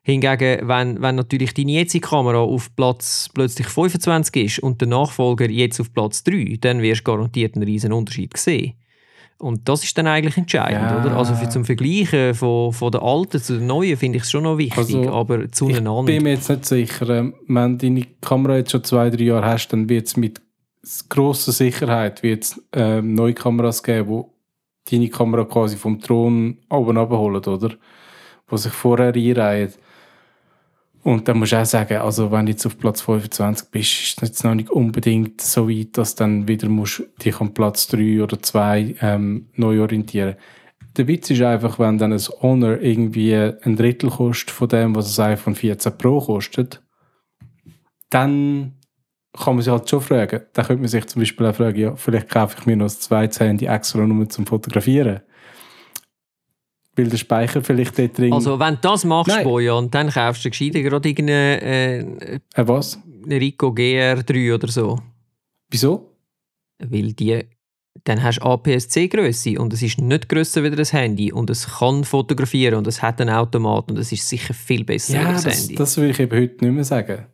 [0.04, 5.50] Hingegen, wenn, wenn natürlich deine jetzige Kamera auf Platz plötzlich 25 ist und der Nachfolger
[5.50, 8.76] jetzt auf Platz 3, dann wirst du garantiert einen riesen Unterschied sehen.
[9.40, 11.00] Und das ist dann eigentlich entscheidend, Ja.
[11.00, 11.16] oder?
[11.16, 14.44] Also für zum Vergleichen von, von der alten zu der neuen finde ich es schon
[14.44, 16.04] noch wichtig, Also, aber Ich zueinander.
[16.04, 17.08] bin mir jetzt nicht sicher.
[17.10, 20.42] ähm, Wenn du deine Kamera jetzt schon zwei, drei Jahre hast, dann wird es mit
[21.10, 24.26] grosser Sicherheit wird's, ähm, neue Kameras geben,
[24.88, 27.70] die deine Kamera quasi vom Thron oben abholen, oder?
[28.50, 29.74] Die sich vorher einreihen.
[31.08, 34.22] Und dann musst du auch sagen, also wenn du jetzt auf Platz 25 bist, ist
[34.22, 37.88] es jetzt noch nicht unbedingt so weit, dass du dann wieder musst dich an Platz
[37.88, 40.36] 3 oder 2 ähm, neu orientieren
[40.98, 45.18] Der Witz ist einfach, wenn dann ein Honor irgendwie ein Drittel kostet von dem, was
[45.18, 46.84] ein iPhone 14 Pro kostet,
[48.10, 48.74] dann
[49.32, 50.42] kann man sich halt schon fragen.
[50.52, 52.90] Dann könnte man sich zum Beispiel auch fragen, ja, vielleicht kaufe ich mir noch ein
[52.90, 55.22] zweites Handy extra nur zum Fotografieren.
[56.98, 58.34] Weil der Speicher vielleicht dort drin...
[58.34, 59.44] Also wenn du das machst, Nein.
[59.44, 62.00] Bojan, dann kaufst du gescheiter gerade irgendeinen äh,
[62.56, 63.00] äh, was?
[63.24, 65.00] einen Rico GR3 oder so.
[65.70, 66.16] Wieso?
[66.80, 67.44] Weil die,
[68.04, 72.04] dann hast du APS-C-Größe und es ist nicht grösser wie das Handy und es kann
[72.04, 75.44] fotografieren und es hat einen Automat und es ist sicher viel besser Ja, als das
[75.44, 75.76] das, Handy.
[75.76, 77.26] das will ich eben heute nicht mehr sagen.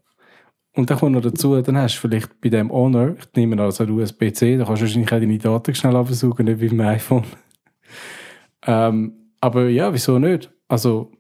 [0.76, 3.60] Und dann kommt noch dazu, dann hast du vielleicht bei dem Honor, ich nehme an,
[3.60, 7.26] also USB-C, da kannst du wahrscheinlich auch deine Daten schnell absuchen, nicht wie beim iPhone.
[8.66, 10.50] ähm, aber ja, wieso nicht?
[10.70, 11.12] Also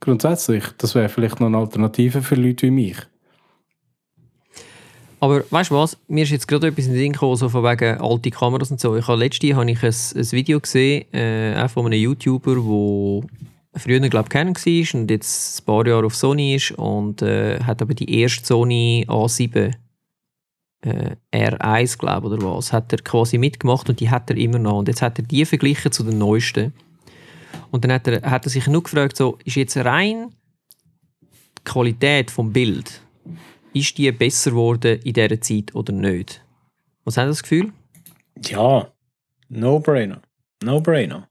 [0.00, 2.96] grundsätzlich, das wäre vielleicht noch eine Alternative für Leute wie mich.
[5.18, 5.96] Aber weißt du was?
[6.08, 8.80] Mir ist jetzt gerade etwas in den Sinn gekommen, so von wegen alte Kameras und
[8.80, 8.96] so.
[8.96, 14.08] Ich habe letztens habe ich ein, ein Video gesehen, äh, von einem YouTuber, der früher,
[14.10, 17.80] glaube ich, Canon war und jetzt ein paar Jahre auf Sony ist und äh, hat
[17.80, 19.72] aber die erste Sony A7
[20.82, 24.58] äh, R1, glaube ich, oder was, hat er quasi mitgemacht und die hat er immer
[24.58, 24.80] noch.
[24.80, 26.74] Und jetzt hat er die verglichen zu den neuesten.
[27.70, 30.30] Und dann hat er, hat er sich nur gefragt, so, ist jetzt rein
[31.58, 33.00] die Qualität vom Bild
[33.72, 36.42] ist die besser geworden in dieser Zeit oder nicht?
[37.04, 37.72] Was haben Sie das Gefühl?
[38.44, 38.88] Ja,
[39.48, 40.20] no-brainer.
[40.62, 41.28] No-brainer.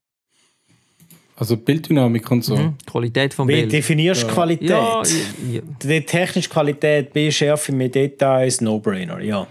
[1.36, 2.56] Also Bilddynamik und so.
[2.58, 2.76] Mhm.
[2.86, 3.72] Qualität vom Wie Bild.
[3.72, 4.34] definierst du Ja.
[4.34, 4.70] Qualität?
[4.70, 5.04] Ja,
[5.52, 9.48] ja, Die technische Qualität, B-Schärfe mit Details, no-brainer, ja.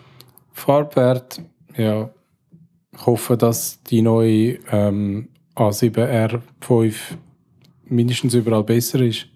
[0.52, 1.40] Farbwert,
[1.76, 2.10] ja.
[2.92, 5.28] Ich hoffe, dass die neue ähm,
[5.58, 6.94] A7R5
[7.86, 9.26] mindestens überall besser ist.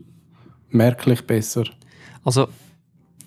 [0.71, 1.65] Merklich besser.
[2.25, 2.49] also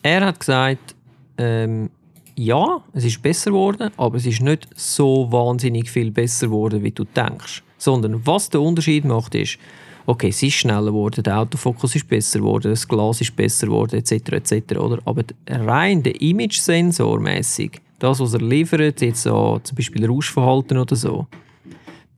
[0.01, 0.95] er hat gesagt,
[1.37, 1.89] ähm,
[2.35, 6.91] ja, es ist besser geworden, aber es ist nicht so wahnsinnig viel besser geworden, wie
[6.91, 7.63] du denkst.
[7.77, 9.57] Sondern was der Unterschied macht, ist,
[10.05, 13.95] okay, es ist schneller geworden, der Autofokus ist besser geworden, das Glas ist besser geworden,
[13.95, 14.11] etc.
[14.33, 14.77] etc.
[14.77, 14.99] Oder?
[15.05, 20.95] Aber rein der Image-Sensor mäßig, das, was er liefert, jetzt an zum Beispiel Rauschverhalten oder
[20.95, 21.27] so,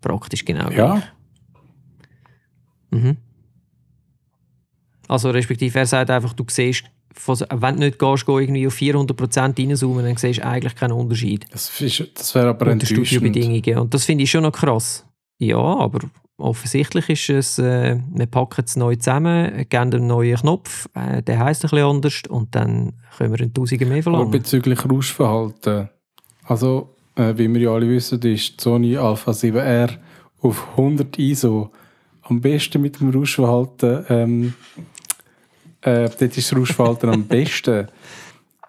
[0.02, 1.04] praktisch genau Ja, gleich.
[2.92, 3.18] Mhm.
[5.08, 6.84] Also respektive er sagt einfach, du siehst,
[7.26, 11.46] wenn du nicht gehst, geh irgendwie auf 400% reinzoomen, dann siehst du eigentlich keinen Unterschied
[11.52, 12.86] das, ist, das wäre aber unter.
[12.86, 13.78] Studiobedingungen.
[13.80, 15.06] Und das finde ich schon noch krass.
[15.40, 16.00] Ja, aber
[16.38, 21.40] offensichtlich ist es, äh, wir packen es neu zusammen, geben einen neuen Knopf, äh, der
[21.40, 24.32] heisst ein bisschen anders und dann können wir einen Tausender mehr Aber verlangen.
[24.32, 25.90] bezüglich Rauschverhalten,
[26.44, 29.90] also äh, wie wir ja alle wissen, ist die Sony Alpha 7R
[30.42, 31.72] auf 100 ISO
[32.24, 34.06] am besten mit dem Rauschverhalten.
[34.10, 34.54] Ähm,
[35.82, 37.88] äh, dort ist das Rauschverhalten am besten.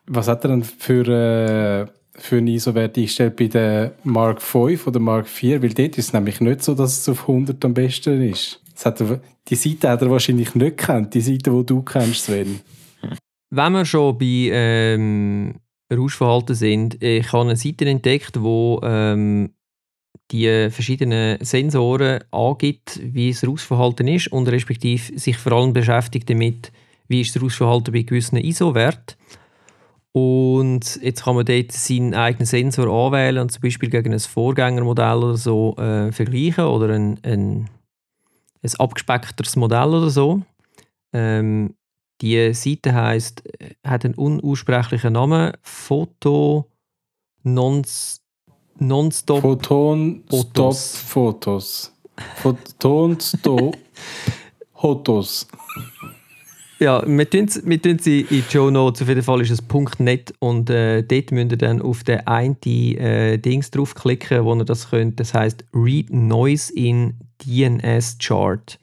[0.06, 1.86] Was hat er denn für, äh,
[2.18, 5.62] für einen ISO-Wert eingestellt bei der Mark 5 oder Mark 4?
[5.62, 8.60] Weil dort ist es nämlich nicht so, dass es auf 100 am besten ist.
[8.84, 12.60] Er, die Seite hat er wahrscheinlich nicht kennt, die Seite, die du kennst, Sven.
[13.50, 15.54] Wenn wir schon bei ähm,
[15.92, 19.54] Rauschverhalten sind, ich habe eine Seite entdeckt, wo ähm,
[20.30, 26.72] die verschiedenen Sensoren angibt, wie das Rauschverhalten ist und respektive sich vor allem beschäftigt damit,
[27.08, 29.16] wie ist das Rauschverhalten bei gewissen ISO-Werten.
[30.12, 35.18] Und jetzt kann man dort seinen eigenen Sensor anwählen und zum Beispiel gegen ein Vorgängermodell
[35.18, 37.70] oder so äh, vergleichen oder ein, ein,
[38.62, 40.42] ein abgespeckteres Modell oder so.
[41.12, 41.74] Ähm,
[42.20, 43.42] die Seite heißt,
[43.84, 46.70] hat einen unaussprechlichen Namen, Foto
[47.42, 48.20] Nons,
[48.78, 49.42] Nonstop.
[49.42, 51.92] Photon Stop Fotos.
[52.36, 53.76] Photon Stop
[54.74, 55.46] Fotos.
[56.80, 59.02] Ja, wir tun wir tun sie in die Show Notes.
[59.02, 59.62] Auf jeden Fall ist es
[59.98, 64.64] .net und äh, dort müsst ihr dann auf den einen äh, Dings draufklicken, wo ihr
[64.64, 65.18] das könnt.
[65.18, 67.14] Das heißt Read Noise in
[67.44, 68.78] DNS Chart.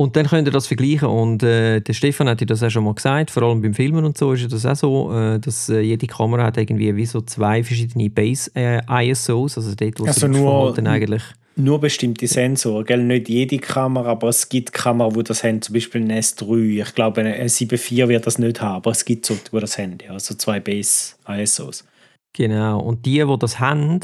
[0.00, 1.08] Und dann könnt ihr das vergleichen.
[1.08, 4.02] Und äh, der Stefan hat dir das auch schon mal gesagt, vor allem beim Filmen
[4.06, 7.04] und so ist ja das auch so, äh, dass äh, jede Kamera hat irgendwie wie
[7.04, 11.22] so zwei verschiedene Base äh, also dort, wo Also nur- Rauschverhalten eigentlich
[11.56, 13.04] Nur bestimmte Sensoren, gell?
[13.04, 16.80] nicht jede Kamera, aber es gibt Kameras, die das haben, zum Beispiel ein S3.
[16.80, 19.98] Ich glaube, ein 7.4 wird das nicht haben, aber es gibt so, die das haben,
[20.02, 20.12] ja.
[20.12, 21.84] also zwei Base ISOs.
[22.32, 22.80] Genau.
[22.80, 24.00] Und die, die das haben,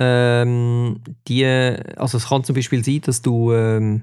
[0.00, 0.96] ähm,
[1.28, 4.02] die, also es kann zum Beispiel sein, dass du ähm,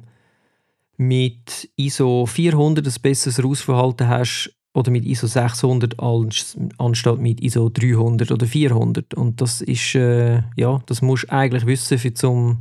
[0.98, 8.32] mit ISO 400 ein besseres Rausverhalten hast oder mit ISO 600 anstatt mit ISO 300
[8.32, 9.14] oder 400.
[9.14, 12.60] Und das ist, äh, ja, das musst du eigentlich wissen, für zum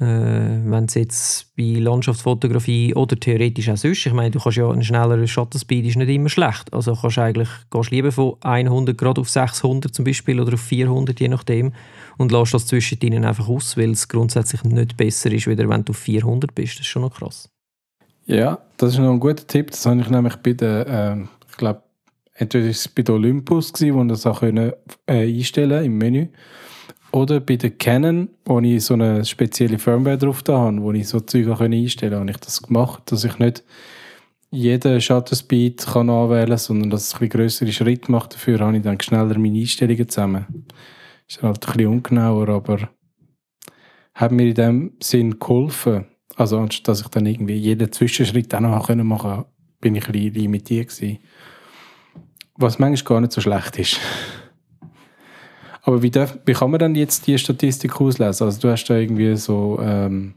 [0.00, 4.70] äh, wenn es jetzt bei Landschaftsfotografie oder theoretisch auch sonst, ich meine, du kannst ja
[4.70, 6.72] einen schnelleren Shutter-Speed ist nicht immer schlecht.
[6.72, 11.18] Also kannst eigentlich, gehst lieber von 100 Grad auf 600 zum Beispiel oder auf 400,
[11.18, 11.72] je nachdem,
[12.18, 15.92] und lässt das zwischen einfach aus, weil es grundsätzlich nicht besser ist, wieder wenn du
[15.92, 16.74] auf 400 bist.
[16.74, 17.48] Das ist schon noch krass.
[18.26, 19.70] Ja, das ist noch ein guter Tipp.
[19.70, 21.82] Das habe ich nämlich bei der, äh, ich glaube,
[22.34, 24.72] entweder ist es bei der Olympus gewesen, wo man das auch können,
[25.06, 26.28] äh, einstellen im Menü
[27.12, 31.08] oder bei der Canon, wo ich so eine spezielle Firmware drauf da habe, wo ich
[31.08, 33.64] so Zeug auch einstellen kann, habe ich das gemacht, dass ich nicht
[34.50, 38.34] jeden Shutter Speed kann anwählen kann, sondern dass es ein größere Schritt macht.
[38.34, 40.46] Dafür habe ich dann schneller meine Einstellungen zusammen.
[41.28, 42.88] Ist halt ein bisschen ungenauer, aber
[44.14, 46.06] hat mir in dem Sinn geholfen.
[46.36, 49.46] Also anstatt dass ich dann irgendwie jeden Zwischenschritt auch noch machen konnte,
[49.80, 51.18] bin ich ein bisschen limitiert gewesen.
[52.56, 54.00] Was manchmal gar nicht so schlecht ist.
[55.82, 58.46] Aber wie, darf, wie kann man dann jetzt die Statistik auslesen?
[58.46, 60.34] Also du hast da irgendwie so ähm,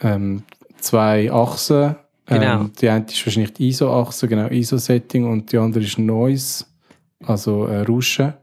[0.00, 0.42] ähm,
[0.78, 1.96] zwei Achsen.
[2.28, 2.64] Ähm, genau.
[2.80, 6.64] die eine ist wahrscheinlich die ISO-Achse, genau, ISO-Setting und die andere ist Noise,
[7.24, 8.34] also äh, Rauschen.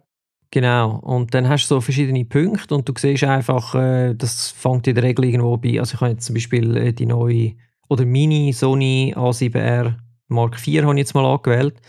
[0.51, 4.87] Genau, und dann hast du so verschiedene Punkte und du siehst einfach, äh, das fängt
[4.87, 7.53] in der Regel irgendwo bei, also ich habe jetzt zum Beispiel äh, die neue
[7.87, 9.95] oder Mini Sony A7R
[10.27, 11.81] Mark IV habe ich jetzt mal angewählt.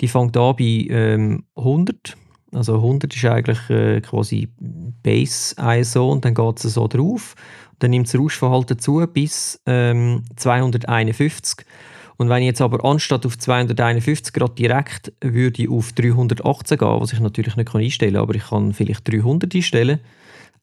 [0.00, 2.16] Die fängt an bei ähm, 100
[2.52, 7.34] also 100 ist eigentlich äh, quasi Base ISO und dann geht es so drauf.
[7.78, 11.66] Dann nimmt das Rauschverhalten zu bis ähm, 251.
[12.18, 17.00] Und wenn ich jetzt aber anstatt auf 251 Grad direkt würde ich auf 318 gehen,
[17.00, 20.00] was ich natürlich nicht einstellen kann, aber ich kann vielleicht 300 einstellen,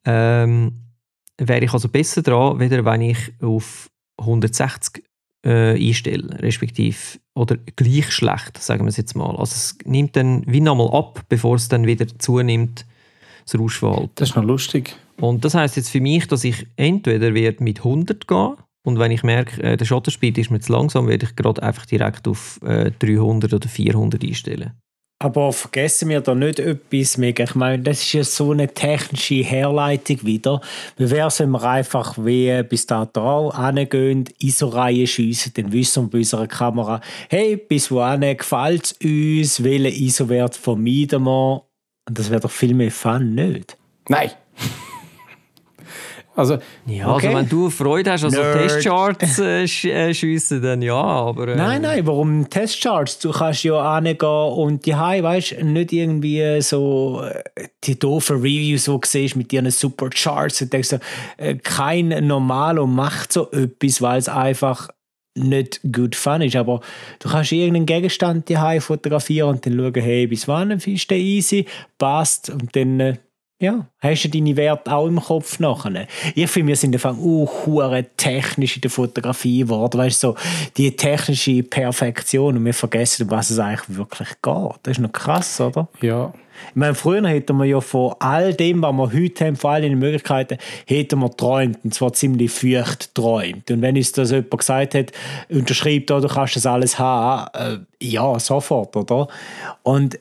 [0.03, 0.73] ähm,
[1.37, 3.89] wäre ich also besser dran, weder wenn ich auf
[4.19, 5.03] 160
[5.45, 6.97] äh, einstellen, respektive
[7.35, 9.31] oder gleich schlecht, sagen wir es jetzt mal.
[9.37, 12.85] Also es nimmt dann wie nochmal ab, bevor es dann wieder zunimmt,
[13.45, 14.11] das Rauschverhalten.
[14.15, 14.95] Das ist noch lustig.
[15.21, 18.55] Und das heißt jetzt für mich, dass ich entweder werde mit 100 gehen
[18.85, 21.85] und wenn ich merke, äh, der Shutterspeed ist mir zu langsam, werde ich gerade einfach
[21.85, 24.73] direkt auf äh, 300 oder 400 einstellen.
[25.17, 27.45] Aber vergessen wir da nicht etwas mega.
[27.45, 30.61] Ich meine, das ist ja so eine technische Herleitung wieder.
[30.97, 36.03] Wie wäre es, wenn wir einfach wie bis da drauf angehen, ISO-Reihe schiessen, dann wissen
[36.03, 41.63] wir bei unserer Kamera, hey, bis wohin gefällt es uns, welchen ISO-Wert vermeiden wir?
[42.07, 43.77] Und das wäre doch viel mehr Fun, nicht?
[44.09, 44.31] Nein.
[46.35, 47.27] Also, ja, also okay.
[47.27, 48.67] also wenn du Freude hast, also Nerd.
[48.67, 51.47] Testcharts äh, sch äh, schiessen, dann ja, aber...
[51.47, 53.19] Äh, nein, nein, warum Testcharts?
[53.19, 58.91] Du kannst ja hingehen und die weißt nicht irgendwie so äh, die doofen Reviews, die
[58.91, 60.97] du siehst mit ihren super Charts und denkst so,
[61.37, 64.89] äh, kein Normaler macht so etwas, weil es einfach
[65.37, 66.79] nicht gut fun ist, aber
[67.19, 71.65] du kannst irgendeinen Gegenstand die fotografieren und dann schauen, hey, bis wann ist der easy,
[71.97, 73.19] passt und dann
[73.57, 76.07] ja, hast du deine Werte auch im Kopf nachher?
[76.35, 77.47] Ich finde, wir sind einfach uh,
[78.17, 79.97] technisch in der Fotografie geworden.
[79.97, 80.35] Weißt du, so
[80.75, 84.75] die technische Perfektion und wir vergessen, was es eigentlich wirklich geht.
[84.83, 85.87] Das ist noch krass, oder?
[86.01, 86.33] Ja.
[86.69, 89.81] Ich meine, früher hätten wir ja von all dem, was wir heute haben, von all
[89.81, 91.79] den Möglichkeiten, hätten wir träumt.
[91.83, 93.71] Und zwar ziemlich feucht träumt.
[93.71, 95.11] Und wenn uns das jemand gesagt hat,
[95.49, 99.27] unterschreibt, oh, du kannst das alles haben, äh, ja, sofort, oder?
[99.83, 100.17] Und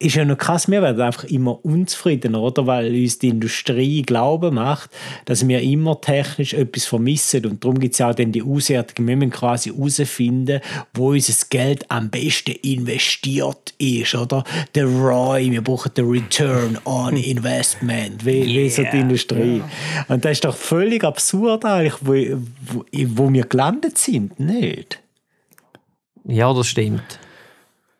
[0.00, 2.66] ist ja noch krass, wir werden einfach immer unzufriedener, oder?
[2.66, 4.90] Weil uns die Industrie Glauben macht,
[5.24, 7.46] dass wir immer technisch etwas vermissen.
[7.46, 9.06] Und darum gibt es ja auch dann die Auswertung.
[9.06, 10.60] Wir müssen quasi herausfinden,
[10.94, 14.42] wo unser Geld am besten investiert ist, oder?
[14.74, 18.64] Der ROI, wir brauchen den Return on Investment, wie, yeah.
[18.64, 19.56] wie so die Industrie.
[19.56, 19.64] Yeah.
[20.08, 22.12] Und das ist doch völlig absurd eigentlich, wo,
[22.66, 25.00] wo, wo wir gelandet sind, nicht?
[26.24, 27.20] Ja, das stimmt.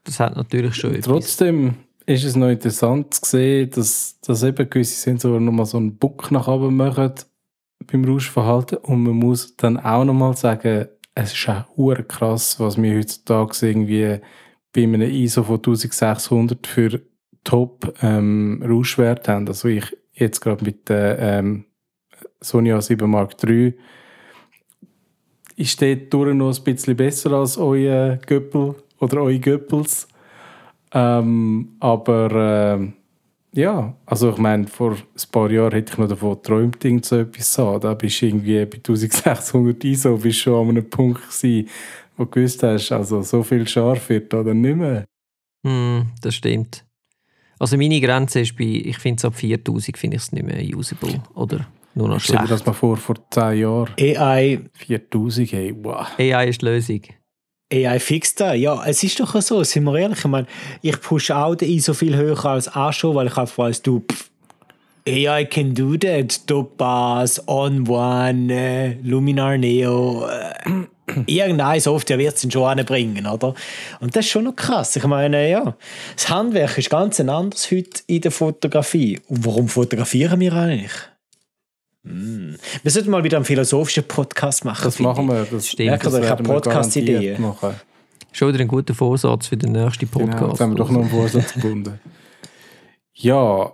[0.04, 1.76] Das hat natürlich schon Trotzdem
[2.06, 6.30] ist es noch interessant zu sehen, dass, dass eben gewisse Sensoren nochmal so einen Buck
[6.30, 7.14] nach oben machen
[7.86, 12.96] beim Rauschverhalten und man muss dann auch nochmal sagen, es ist auch krass, was wir
[12.96, 14.20] heutzutage irgendwie
[14.72, 17.00] bei einem ISO von 1600 für
[17.44, 19.46] Top ähm, haben.
[19.46, 21.66] Also ich jetzt gerade mit der ähm,
[22.40, 23.74] Sony A7 Mark III
[25.56, 30.08] ist dort durch noch ein bisschen besser als euer Göppel oder eure Göppels.
[30.94, 36.36] Ähm, aber äh, ja, also ich meine, vor ein paar Jahren hätte ich noch davon
[36.36, 37.80] geträumt, so etwas zu haben.
[37.80, 41.68] Da bist du irgendwie bei 1600 ISO bist schon an einem Punkt gewesen,
[42.16, 45.04] wo du gewusst hast, also so viel scharf wird oder nicht mehr.
[45.64, 46.84] Mm, das stimmt.
[47.58, 50.62] Also meine Grenze ist bei, ich finde es ab 4000 finde ich es nicht mehr
[50.76, 51.22] usable.
[51.34, 52.50] Oder nur noch dir schlecht.
[52.50, 53.94] das mal vor, vor 10 Jahren.
[53.98, 56.06] AI, 4000, hey, wow.
[56.18, 57.02] AI ist die Lösung.
[57.74, 58.54] AI fixt da.
[58.54, 60.18] Ja, es ist doch so, sind wir ehrlich.
[60.18, 60.46] Ich meine,
[60.82, 64.30] ich pushe auch den ISO viel höher als Asho, weil ich einfach weiss, du, pff,
[65.06, 66.46] AI can do that.
[66.46, 70.26] Topaz, On One, äh, Luminar Neo.
[70.26, 70.86] Äh,
[71.26, 73.54] irgendeine Software wird es schon anbringen, oder?
[74.00, 74.96] Und das ist schon noch krass.
[74.96, 75.76] Ich meine, ja,
[76.14, 79.20] das Handwerk ist ganz ein anderes heute in der Fotografie.
[79.28, 80.92] Und warum fotografieren wir eigentlich?
[82.04, 82.56] Hm.
[82.82, 84.84] Wir sollten mal wieder einen philosophischen Podcast machen.
[84.84, 85.46] Das machen wir.
[85.50, 85.88] Das, Stimmt.
[85.90, 87.54] Merkt ihr, ich habe Podcast-Ideen.
[88.32, 90.50] Schon wieder ein guter Vorsatz für den nächsten Genau, Podcast.
[90.52, 92.00] jetzt haben wir doch noch einen Vorsatz gefunden.
[93.14, 93.72] Ja,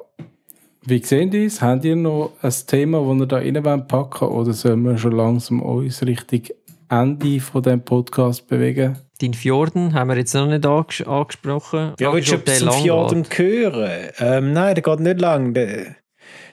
[0.82, 1.60] wie sehen die es?
[1.60, 5.12] Habt ihr noch ein Thema, das ihr da rein wollt packen oder sollen wir schon
[5.12, 6.42] langsam uns Richtung
[6.88, 8.98] Ende von diesem Podcast bewegen?
[9.20, 11.94] Dein Fjorden haben wir jetzt noch nicht anges angesprochen.
[11.98, 14.10] Ja, willst du etwas zum Fjorden hören?
[14.18, 15.54] Ähm, nein, der geht nicht lang.
[15.54, 15.96] Der,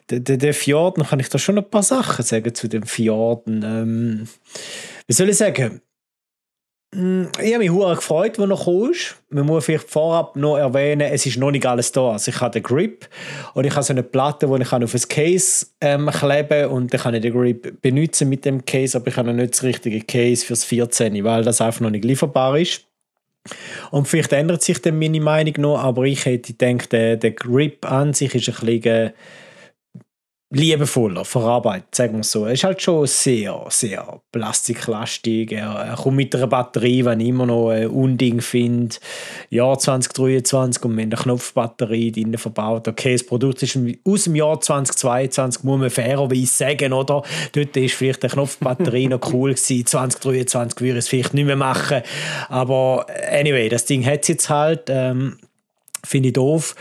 [0.09, 3.63] der, der, Fjorden, kann ich da schon ein paar Sachen sagen zu dem Fjorden.
[3.63, 4.27] Ähm,
[5.05, 5.81] wie soll ich sagen?
[6.95, 9.17] Hm, Ich habe mich hure gefreut, als er gekommen ist.
[9.29, 12.11] Man muss vielleicht vorab noch erwähnen, es ist noch nicht alles da.
[12.11, 13.09] Also ich habe den Grip
[13.53, 17.01] und ich habe so eine Platte, die ich auf ein Case ähm, kleben und dann
[17.01, 20.01] kann ich den Grip benutzen mit dem Case, aber ich habe noch nicht das richtige
[20.01, 22.85] Case fürs 14, weil das einfach noch nicht lieferbar ist.
[23.91, 27.89] Und vielleicht ändert sich dann meine Meinung noch, aber ich hätte gedacht, der, der Grip
[27.89, 29.11] an sich ist ein bisschen äh,
[30.49, 32.45] liebevoller verarbeitet, sagen wir so.
[32.45, 35.51] Er ist halt schon sehr, sehr plastiklastig.
[35.51, 38.95] Er, er kommt mit einer Batterie, wenn ich immer noch ein Unding finde.
[39.49, 42.87] Jahr 2023 und wir haben eine Knopfbatterie drin verbaut.
[42.87, 47.23] Okay, das Produkt ist aus dem Jahr 2022, muss man fairerweise sagen, oder?
[47.51, 49.85] Dort ist vielleicht eine Knopfbatterie noch cool gewesen.
[49.85, 52.03] 2023 würde ich es vielleicht nicht mehr machen.
[52.47, 54.83] Aber anyway, das Ding hat es jetzt halt.
[54.87, 55.39] Ähm,
[56.05, 56.73] Finde ich doof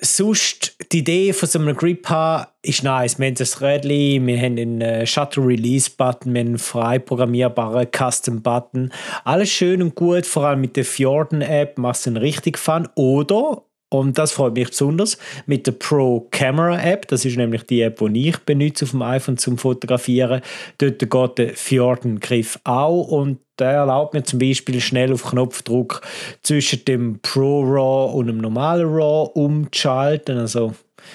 [0.00, 3.18] sonst die Idee von so einem Grip haben ist nice.
[3.18, 6.98] Wir haben das Rädchen, wir haben einen äh, Shutter Release Button, wir haben einen frei
[6.98, 8.92] programmierbaren Custom Button.
[9.24, 12.88] Alles schön und gut, vor allem mit der Fjorden App macht es richtig Fun.
[12.94, 15.16] Oder und das freut mich besonders
[15.46, 17.08] mit der Pro Camera App.
[17.08, 20.42] Das ist nämlich die App, die ich benutze auf dem iPhone zum Fotografieren.
[20.76, 26.02] Dort geht der Fjorden-Griff auch und der erlaubt mir zum Beispiel schnell auf Knopfdruck
[26.42, 30.36] zwischen dem Pro RAW und dem normalen RAW umzuschalten.
[30.36, 30.74] Also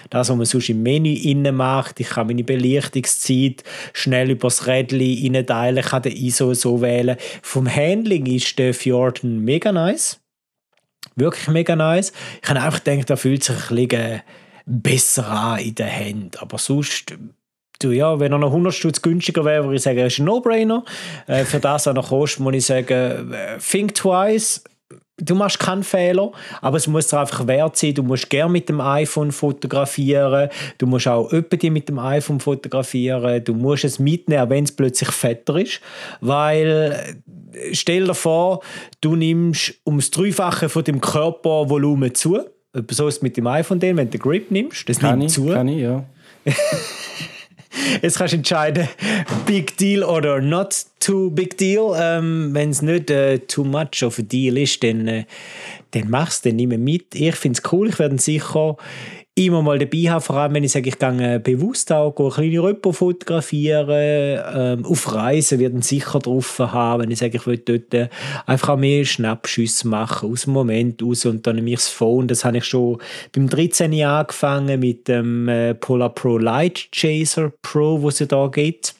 [0.09, 1.99] das, was man sonst im Menü innen macht.
[1.99, 3.63] Ich kann meine Belichtungszeit
[3.93, 7.17] schnell übers Rädchen einteilen, ich kann den ISO so wählen.
[7.43, 10.22] Vom Handling ist der Fjorden mega nice.
[11.16, 12.11] Wirklich mega nice.
[12.41, 14.22] Ich habe einfach gedacht, da fühlt sich ein bisschen
[14.66, 16.32] besser an in den Händen.
[16.39, 17.14] Aber sonst,
[17.80, 20.26] du, ja, wenn er noch 100 Stutz günstiger wäre, würde ich sagen, es ist ein
[20.26, 20.84] No-Brainer.
[21.28, 24.64] Äh, für das, was er kostet, muss ich sagen, äh, think twice.
[25.18, 27.93] Du machst keinen Fehler, aber es muss dir einfach wert sein.
[27.93, 30.49] Du musst gerne mit dem iPhone fotografieren.
[30.80, 33.43] Du musst auch öppe mit dem iPhone fotografieren.
[33.43, 35.82] Du musst es mitnehmen, wenn es plötzlich fetter ist.
[36.20, 37.16] Weil,
[37.74, 38.61] stell dir vor,
[39.01, 42.39] du nimmst ums Dreifache von dem Körpervolumen zu.
[42.89, 44.89] So ist es mit dem iPhone, wenn du den Grip nimmst.
[44.89, 45.45] Das Kann nimmt ich, zu.
[45.45, 46.03] kann ich, ja.
[48.01, 48.88] Jetzt kannst du entscheiden,
[49.45, 51.95] big deal oder not too big deal.
[51.97, 55.26] Ähm, Wenn es nicht äh, too much of a deal ist, dann, äh,
[55.91, 56.11] dann
[56.45, 57.15] den nicht mehr mit.
[57.15, 58.78] Ich finde es cool, ich werde sicher
[59.36, 62.29] immer mal dabei haben, vor allem wenn ich sage, ich gehe äh, bewusst auch gehe
[62.29, 67.47] kleine Röpper fotografieren, ähm, auf Reisen wird ihn sicher drauf haben, wenn ich sage, ich
[67.47, 68.09] will dort äh,
[68.45, 72.27] einfach auch mehr Schnappschüsse machen, aus dem Moment raus und dann nehme ich das Phone,
[72.27, 72.99] das habe ich schon
[73.31, 73.91] beim 13.
[73.93, 78.93] Jahr angefangen mit dem äh, Polar Pro Light Chaser Pro, wo es da gibt.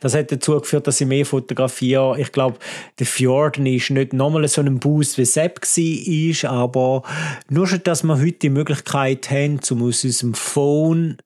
[0.00, 2.18] Das hat dazu geführt, dass ich mehr fotografiere.
[2.18, 2.58] Ich glaube,
[2.98, 7.02] der Fjorden ist nicht nochmal so ein Boost wie Sepp war, aber
[7.48, 11.18] nur schon, dass wir heute die Möglichkeit haben, um aus unserem Phone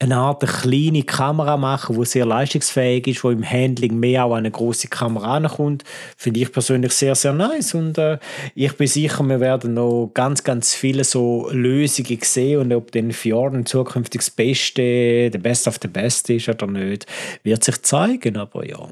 [0.00, 4.32] eine Art eine kleine Kamera machen, die sehr leistungsfähig ist, wo im Handling mehr auch
[4.32, 5.84] an eine große Kamera ankommt,
[6.16, 7.74] finde ich persönlich sehr, sehr nice.
[7.74, 8.18] Und äh,
[8.54, 13.12] ich bin sicher, wir werden noch ganz, ganz viele so Lösungen sehen und ob den
[13.12, 17.06] Fjorden zukünftig das Beste, der Best of the Best ist oder nicht,
[17.42, 18.36] wird sich zeigen.
[18.36, 18.88] Aber ja.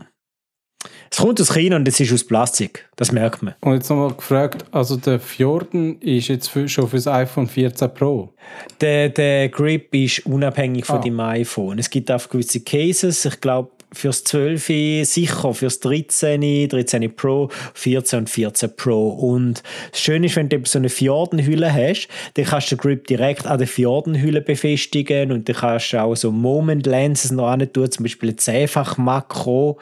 [1.13, 2.89] Es kommt aus China und es ist aus Plastik.
[2.97, 3.55] Das merkt man.
[3.61, 7.93] Und jetzt nochmal gefragt, also der Fjorden ist jetzt für, schon für das iPhone 14
[7.93, 8.33] Pro.
[8.81, 11.03] Der, der Grip ist unabhängig von Ah.
[11.03, 11.79] dem iPhone.
[11.79, 18.21] Es gibt auch gewisse Cases, ich glaube fürs 12 sicher, fürs 13, 13 Pro, 14
[18.21, 19.09] und 14 Pro.
[19.09, 22.81] Und das Schöne ist, wenn du eben so eine Fjordenhülle hast, dann kannst du den
[22.81, 27.57] Grip direkt an der Fjordenhülle befestigen und dann kannst du auch so Moment Lenses noch
[27.73, 29.79] tun, zum Beispiel ein 10-fach Makro.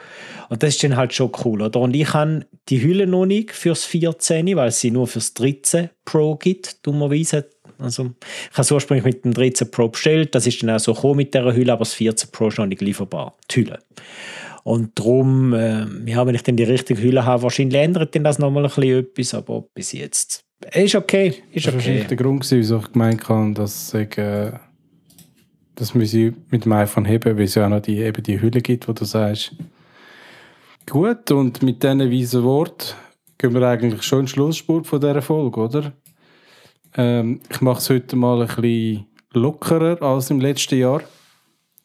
[0.48, 1.80] Und das ist dann halt schon cool, oder?
[1.80, 6.36] Und ich habe die Hülle noch nicht fürs 14, weil sie nur fürs 13 Pro
[6.36, 7.48] gibt, dummerweise.
[7.78, 8.10] Also,
[8.50, 11.16] ich habe es ursprünglich mit dem 13 Pro bestellt, das ist dann auch so gekommen
[11.16, 13.78] mit dieser Hülle, aber das 14 Pro ist noch nicht lieferbar, die Hülle.
[14.62, 18.38] Und darum, äh, ja, wenn ich dann die richtige Hülle habe, wahrscheinlich ändert dann das
[18.38, 21.42] nochmal ein bisschen etwas, aber bis jetzt ist okay.
[21.52, 21.74] Ist das war okay.
[21.74, 24.52] wahrscheinlich der Grund, gewesen, wieso ich gemeint habe, dass ich, äh,
[25.74, 28.60] das ich mit dem iPhone heben, weil es ja auch noch die, eben die Hülle
[28.60, 29.52] gibt, wo du sagst.
[30.86, 32.94] Gut, und mit diesen weisen Worten
[33.38, 35.92] gehen wir eigentlich schon in den Schlussspurt von dieser Folge, oder?
[36.96, 41.02] Ähm, ich mache es heute mal ein bisschen lockerer als im letzten Jahr.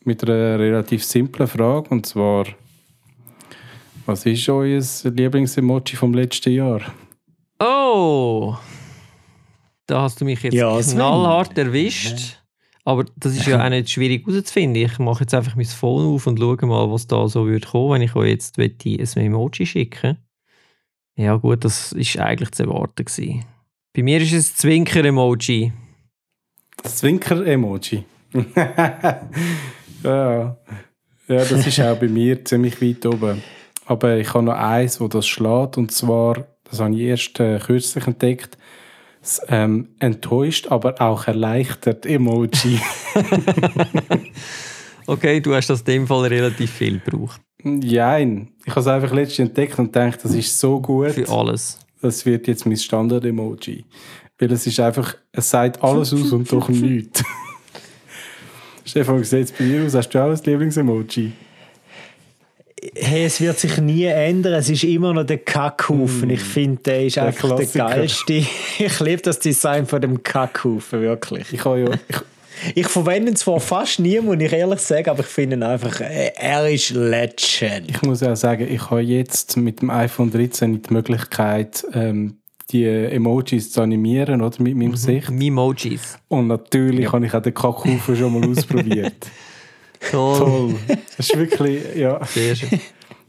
[0.03, 2.45] Mit einer relativ simplen Frage, und zwar,
[4.06, 6.82] was ist euer Lieblingsemoji vom letzten Jahr?
[7.60, 8.56] Oh!
[9.88, 12.39] Da hast du mich jetzt Ja, knallhart erwischt.
[12.84, 14.84] Aber das ist ja auch nicht schwierig herauszufinden.
[14.84, 17.93] Ich mache jetzt einfach mein Phone auf und schaue mal, was da so würde kommen,
[17.93, 20.18] wenn ich euch jetzt möchte ein Emoji schicken
[21.16, 23.43] Ja gut, das ist eigentlich zu erwarten gewesen.
[23.96, 25.72] Bei mir ist es ein Zwinker-Emoji.
[26.84, 28.04] Das Zwinker-Emoji.
[28.54, 29.24] ja.
[30.04, 30.58] ja,
[31.28, 33.41] das ist auch bei mir ziemlich weit oben.
[33.86, 37.58] Aber ich habe noch eins, wo das schlägt, und zwar, das habe ich erst äh,
[37.60, 38.58] kürzlich entdeckt,
[39.22, 42.80] das ähm, enttäuscht, aber auch erleichtert Emoji.
[45.08, 47.39] Okay, du hast das in dem Fall relativ viel gebraucht.
[47.62, 51.85] Nein, ich habe es einfach letztens entdeckt und gedacht, das ist so gut, Für alles.
[52.06, 53.86] Das wird jetzt mein Standard-Emoji.
[54.38, 57.24] Weil es ist einfach, es sagt alles aus und doch nichts.
[58.86, 59.95] Stefan, wie sieht es bei dir aus?
[59.95, 61.32] Hast du auch ein Lieblingsemoji?
[62.93, 64.53] Hey, es wird sich nie ändern.
[64.53, 66.30] Es ist immer noch der Kackhaufen.
[66.30, 67.88] Ich finde, der ist Der einfach der Klassiker.
[67.88, 68.34] geilste.
[68.78, 71.51] Ich liebe das Design von dem Kackhaufen, wirklich.
[71.51, 72.18] Ich habe ja, ich,
[72.74, 75.99] Ich verwende ihn zwar fast nie, muss ich ehrlich sagen, aber ich finde ihn einfach,
[76.01, 77.89] äh, er ist Legend.
[77.89, 82.38] Ich muss auch sagen, ich habe jetzt mit dem iPhone 13 die Möglichkeit, ähm,
[82.72, 85.30] die Emojis zu animieren oder, mit meinem Gesicht.
[85.30, 86.18] Memojis.
[86.28, 89.28] Und natürlich habe ich auch den Kackhaufen schon mal ausprobiert.
[90.12, 90.38] Toll.
[90.39, 90.76] Toll.
[91.18, 92.80] Das ist wirklich, ja, Sehr schön.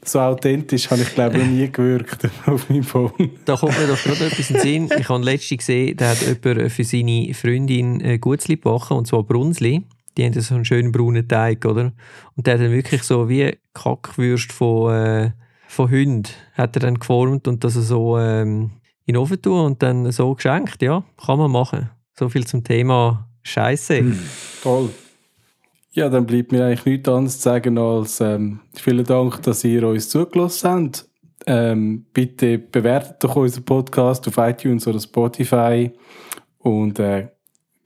[0.08, 3.30] So authentisch habe ich glaube ich noch nie gewirkt auf meinem Phone.
[3.44, 4.90] Da kommt mir doch gerade etwas in den Sinn.
[4.98, 9.22] Ich habe letztens gesehen, da hat jemand für seine Freundin ein Gutzli gebacken, und zwar
[9.22, 9.84] Brunsli.
[10.16, 11.92] Die haben so einen schönen braunen Teig, oder?
[12.34, 15.30] Und der hat dann wirklich so wie Kackwürst von, äh,
[15.68, 18.70] von Hunden hat er dann geformt und das so ähm,
[19.04, 20.80] in den Ofen tun und dann so geschenkt.
[20.82, 21.90] Ja, kann man machen.
[22.18, 24.02] So viel zum Thema Scheiße.
[24.62, 24.90] Toll.
[25.96, 29.88] Ja, dann bleibt mir eigentlich nichts anderes zu sagen als ähm, vielen Dank, dass ihr
[29.88, 31.08] uns zugelassen habt.
[31.46, 35.90] Ähm, bitte bewertet doch unseren Podcast auf iTunes oder Spotify
[36.58, 37.28] und äh,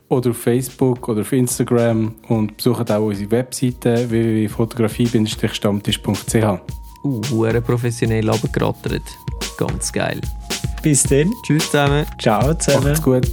[0.09, 6.84] oder auf Facebook oder auf Instagram und besucht auch unsere Webseite www.fotografie-stammtisch.ch.
[7.05, 9.03] Uh, hure professionell abgerattert.
[9.59, 10.21] Ganz geil.
[10.83, 11.33] Bis dann.
[11.47, 12.07] Tschüss zusammen.
[12.19, 12.85] Ciao zusammen.
[12.85, 13.29] Macht's gut.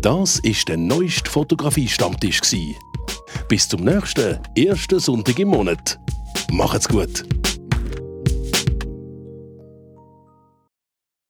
[0.00, 2.40] Das ist der neueste Fotografie-Stammtisch.
[2.40, 2.76] gsi.
[3.48, 5.98] Bis zum nächsten ersten Sonntag im Monat.
[6.52, 7.24] Macht's gut.